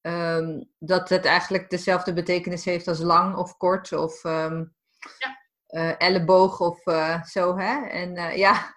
[0.00, 3.92] um, dat het eigenlijk dezelfde betekenis heeft als lang of kort.
[3.92, 4.74] Of, um,
[5.18, 5.43] ja.
[5.74, 6.80] Uh, elleboog of
[7.28, 7.86] zo, hè?
[7.86, 8.74] En ja, ja,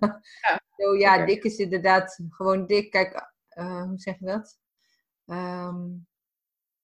[0.76, 2.90] zo, ja dik is inderdaad gewoon dik.
[2.90, 4.58] Kijk, hoe zeg je dat?
[5.24, 6.06] Um,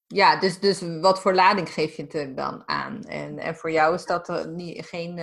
[0.07, 3.05] ja, dus, dus wat voor lading geef je het er dan aan?
[3.05, 5.15] En, en voor jou is dat niet, geen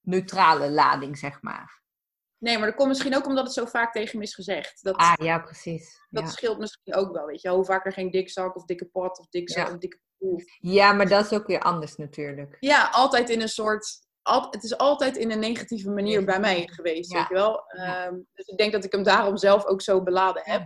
[0.00, 1.80] neutrale lading, zeg maar.
[2.40, 4.82] Nee, maar dat komt misschien ook omdat het zo vaak tegen me is gezegd.
[4.82, 6.06] Dat, ah, ja, precies.
[6.10, 7.48] Dat scheelt misschien ook wel, weet je.
[7.48, 10.00] Hoe vaker geen dikzak of dikke pot of dikke zak of dikke.
[10.60, 12.56] Ja, maar dat is ook weer anders natuurlijk.
[12.60, 14.08] Ja, altijd in een soort...
[14.22, 17.62] Al, het is altijd in een negatieve manier bij mij geweest, weet je wel.
[17.66, 20.62] Ehm, dus ik denk dat ik hem daarom zelf ook zo beladen heb.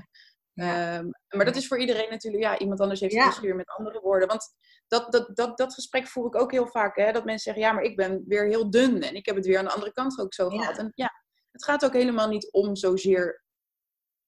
[0.57, 2.43] Um, maar dat is voor iedereen natuurlijk...
[2.43, 4.29] Ja, iemand anders heeft het weer met andere woorden.
[4.29, 4.55] Want
[4.89, 6.97] dat, dat, dat, dat gesprek voer ik ook heel vaak.
[6.97, 7.13] Hè?
[7.13, 9.03] Dat mensen zeggen, ja, maar ik ben weer heel dun.
[9.03, 10.79] En ik heb het weer aan de andere kant ook zo gehad.
[10.79, 11.11] En ja,
[11.51, 13.45] het gaat ook helemaal niet om zozeer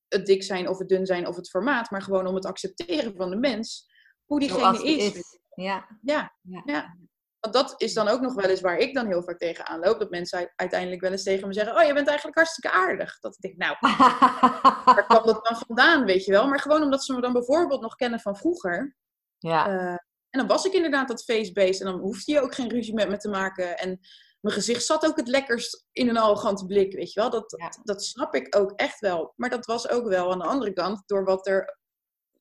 [0.08, 3.16] het dik zijn of het dun zijn of het formaat, maar gewoon om het accepteren
[3.16, 3.86] van de mens,
[4.26, 5.14] hoe diegene is.
[5.14, 5.38] is.
[5.54, 5.86] Ja.
[6.02, 6.32] Ja.
[6.64, 6.96] ja.
[7.40, 9.98] Want dat is dan ook nog wel eens waar ik dan heel vaak tegenaan loop.
[9.98, 13.18] Dat mensen uiteindelijk wel eens tegen me zeggen: Oh, je bent eigenlijk hartstikke aardig.
[13.20, 13.76] Dat ik denk, nou,
[14.84, 16.48] waar kwam dat dan vandaan, weet je wel?
[16.48, 18.96] Maar gewoon omdat ze me dan bijvoorbeeld nog kennen van vroeger.
[19.38, 19.68] Ja.
[19.68, 19.90] Uh,
[20.30, 21.80] en dan was ik inderdaad dat face-based.
[21.80, 23.78] En dan hoefde je ook geen ruzie met me te maken.
[23.78, 24.00] En
[24.40, 27.30] mijn gezicht zat ook het lekkerst in een arrogante blik, weet je wel.
[27.30, 29.32] Dat, dat snap ik ook echt wel.
[29.36, 31.78] Maar dat was ook wel aan de andere kant door wat er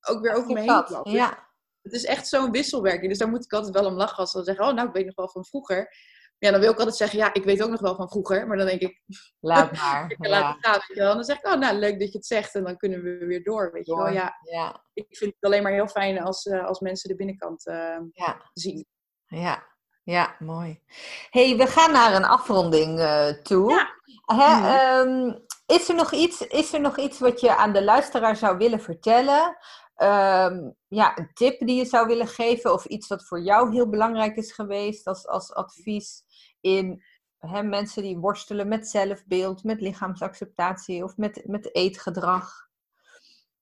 [0.01, 1.03] ook weer over me heen kwam.
[1.03, 1.47] Dus ja.
[1.85, 3.09] Het is echt zo'n wisselwerking.
[3.09, 5.05] Dus daar moet ik altijd wel om lachen als ze zeggen, oh nou, ik weet
[5.05, 5.93] nog wel van vroeger.
[6.37, 8.47] Ja, dan wil ik altijd zeggen, ja, ik weet ook nog wel van vroeger.
[8.47, 9.01] Maar dan denk ik,
[9.39, 10.11] laat maar.
[10.17, 11.09] ik laat het gaan, weet je wel.
[11.09, 12.55] En dan zeg ik, oh nou, leuk dat je het zegt.
[12.55, 14.09] En dan kunnen we weer door, weet je wel.
[14.09, 14.83] Ja, ja.
[14.93, 18.49] Ik vind het alleen maar heel fijn als, uh, als mensen de binnenkant uh, ja.
[18.53, 18.85] zien.
[19.25, 19.63] Ja,
[20.03, 20.81] ja, mooi.
[21.29, 23.71] hey, we gaan naar een afronding uh, toe.
[23.71, 23.93] Ja.
[24.25, 25.09] Hè, mhm.
[25.09, 28.57] um, is, er nog iets, is er nog iets wat je aan de luisteraar zou
[28.57, 29.57] willen vertellen?
[29.97, 33.89] Um, ja, een tip die je zou willen geven of iets wat voor jou heel
[33.89, 36.23] belangrijk is geweest als, als advies
[36.61, 37.03] in
[37.39, 42.69] hè, mensen die worstelen met zelfbeeld, met lichaamsacceptatie of met, met eetgedrag?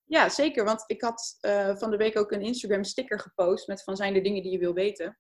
[0.03, 0.63] Ja, zeker.
[0.63, 4.13] Want ik had uh, van de week ook een Instagram sticker gepost met van zijn
[4.13, 5.17] de dingen die je wil weten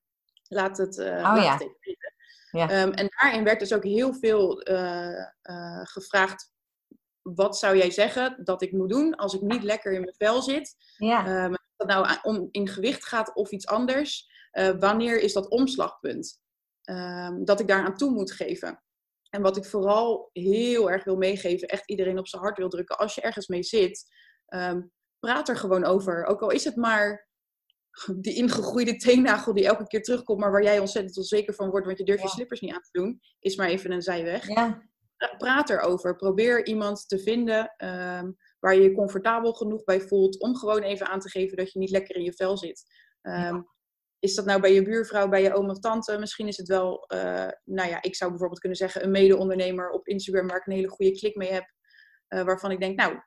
[0.47, 1.57] laat het, uh, oh, laat ja.
[1.57, 2.11] weten.
[2.51, 2.81] Ja.
[2.81, 5.25] Um, en daarin werd dus ook heel veel uh,
[5.83, 6.52] gevraagd.
[7.23, 10.41] Wat zou jij zeggen dat ik moet doen als ik niet lekker in mijn vel
[10.41, 10.75] zit?
[10.97, 11.45] Ja.
[11.45, 14.31] Um, of dat nou om in gewicht gaat of iets anders.
[14.79, 16.41] wanneer is dat omslagpunt?
[16.89, 18.83] Um, dat ik daaraan toe moet geven.
[19.29, 22.97] En wat ik vooral heel erg wil meegeven, echt iedereen op zijn hart wil drukken.
[22.97, 24.11] Als je ergens mee zit,
[25.19, 26.25] praat er gewoon over.
[26.25, 27.27] Ook al is het maar
[28.15, 31.97] die ingegroeide teennagel die elke keer terugkomt, maar waar jij ontzettend onzeker van wordt, want
[31.97, 34.47] je durft je slippers niet aan te doen, is maar even een zijweg.
[34.47, 34.81] Ja.
[35.37, 36.15] Praat erover.
[36.15, 41.07] Probeer iemand te vinden um, waar je je comfortabel genoeg bij voelt om gewoon even
[41.07, 42.83] aan te geven dat je niet lekker in je vel zit.
[43.21, 43.71] Um, ja.
[44.19, 46.17] Is dat nou bij je buurvrouw, bij je oom of tante?
[46.19, 50.07] Misschien is het wel, uh, nou ja, ik zou bijvoorbeeld kunnen zeggen, een mede-ondernemer op
[50.07, 51.73] Instagram waar ik een hele goede klik mee heb.
[52.29, 53.21] Uh, waarvan ik denk, nou,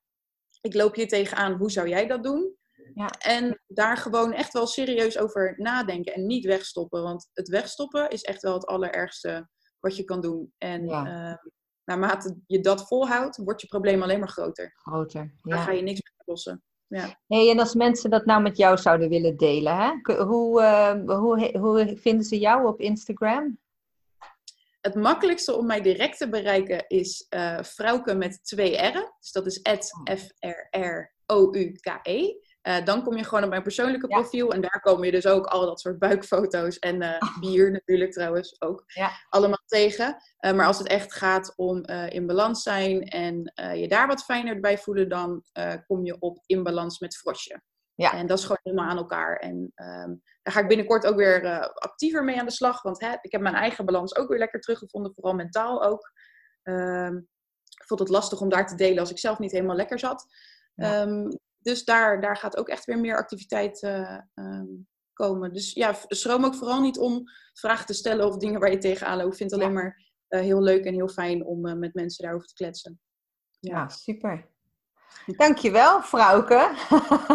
[0.60, 2.56] ik loop hier tegenaan, hoe zou jij dat doen?
[2.94, 3.10] Ja.
[3.18, 7.02] En daar gewoon echt wel serieus over nadenken en niet wegstoppen.
[7.02, 9.48] Want het wegstoppen is echt wel het allerergste
[9.80, 10.54] wat je kan doen.
[10.58, 11.30] En ja.
[11.30, 11.36] uh,
[11.86, 14.72] naarmate je dat volhoudt, wordt je probleem alleen maar groter.
[14.76, 15.56] Groter, ja.
[15.56, 16.62] Daar ga je niks meer oplossen.
[16.88, 17.20] Ja.
[17.26, 19.92] Hey, en als mensen dat nou met jou zouden willen delen, hè?
[20.24, 23.58] Hoe, uh, hoe, hoe vinden ze jou op Instagram?
[24.80, 29.12] Het makkelijkste om mij direct te bereiken is uh, Vrouwke met twee R'en.
[29.20, 29.60] Dus dat is
[30.02, 31.10] F-R-R-O-U-K-E.
[32.68, 34.52] Uh, dan kom je gewoon op mijn persoonlijke profiel.
[34.52, 36.78] En daar komen je dus ook al dat soort buikfoto's.
[36.78, 38.82] En uh, bier natuurlijk trouwens ook.
[38.86, 39.10] Ja.
[39.28, 40.16] Allemaal tegen.
[40.40, 44.60] Uh, maar als het echt gaat om in balans zijn en je daar wat fijner
[44.60, 45.42] bij voelen, dan
[45.86, 47.62] kom je op in balans met Frosje.
[47.94, 48.12] Ja.
[48.12, 49.36] En dat is gewoon helemaal aan elkaar.
[49.36, 52.82] En um, daar ga ik binnenkort ook weer actiever mee aan de slag.
[52.82, 55.12] Want hè, ik heb mijn eigen balans ook weer lekker teruggevonden.
[55.14, 56.12] Vooral mentaal ook.
[56.62, 57.28] Um,
[57.78, 60.26] ik vond het lastig om daar te delen als ik zelf niet helemaal lekker zat.
[60.74, 61.02] Ja.
[61.02, 65.52] Um, dus daar, daar gaat ook echt weer meer activiteit uh, um, komen.
[65.52, 69.16] Dus ja, schroom ook vooral niet om vragen te stellen of dingen waar je tegenaan
[69.16, 69.32] loopt.
[69.32, 72.24] Ik vind het alleen maar uh, heel leuk en heel fijn om uh, met mensen
[72.24, 73.00] daarover te kletsen.
[73.58, 74.48] Ja, ja super.
[75.26, 76.74] Dankjewel, vrouwke.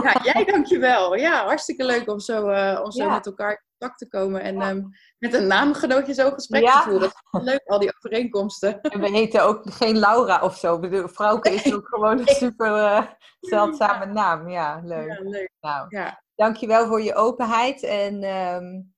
[0.04, 1.16] Ja, jij dankjewel.
[1.16, 2.42] Ja, hartstikke leuk om zo,
[2.84, 3.14] om zo ja.
[3.14, 4.42] met elkaar contact te komen.
[4.42, 4.70] En ja.
[4.70, 6.82] um, met een naamgenootje zo gesprek ja.
[6.82, 7.12] te voeren.
[7.32, 8.82] Dat is leuk, al die overeenkomsten.
[8.82, 10.80] En we heten ook geen Laura of zo.
[11.06, 13.02] Vrouwke is ook gewoon een super uh,
[13.40, 14.50] zeldzame naam.
[14.50, 15.08] Ja, leuk.
[15.08, 15.52] Ja, leuk.
[15.62, 16.24] Nou, ja.
[16.36, 17.84] dankjewel voor je openheid.
[17.84, 18.94] En um,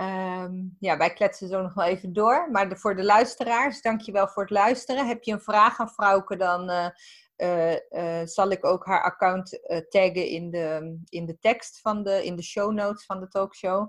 [0.00, 2.48] um, ja, wij kletsen zo nog wel even door.
[2.50, 5.06] Maar de, voor de luisteraars, dankjewel voor het luisteren.
[5.06, 6.70] Heb je een vraag aan Vrouwke, dan...
[6.70, 6.86] Uh,
[8.24, 12.36] zal ik ook haar account uh, taggen in de, in de tekst van de, in
[12.36, 13.88] de show notes van de talkshow.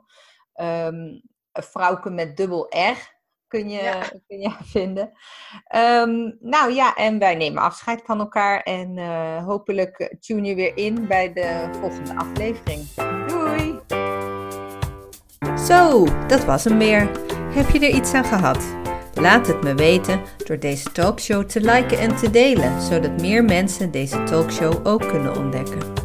[0.61, 3.13] Um, vrouwke met dubbel R
[3.53, 5.11] kun je, kun je vinden.
[5.67, 8.61] Ehm, nou ja, en wij nemen afscheid van elkaar.
[8.61, 12.87] En uh, hopelijk tune je weer in bij de volgende aflevering.
[13.27, 13.79] Doei!
[15.65, 17.09] Zo, dat was hem weer.
[17.53, 18.92] Heb je er iets aan gehad?
[19.23, 23.91] Laat het me weten door deze talkshow te liken en te delen, zodat meer mensen
[23.91, 26.02] deze talkshow ook kunnen ontdekken.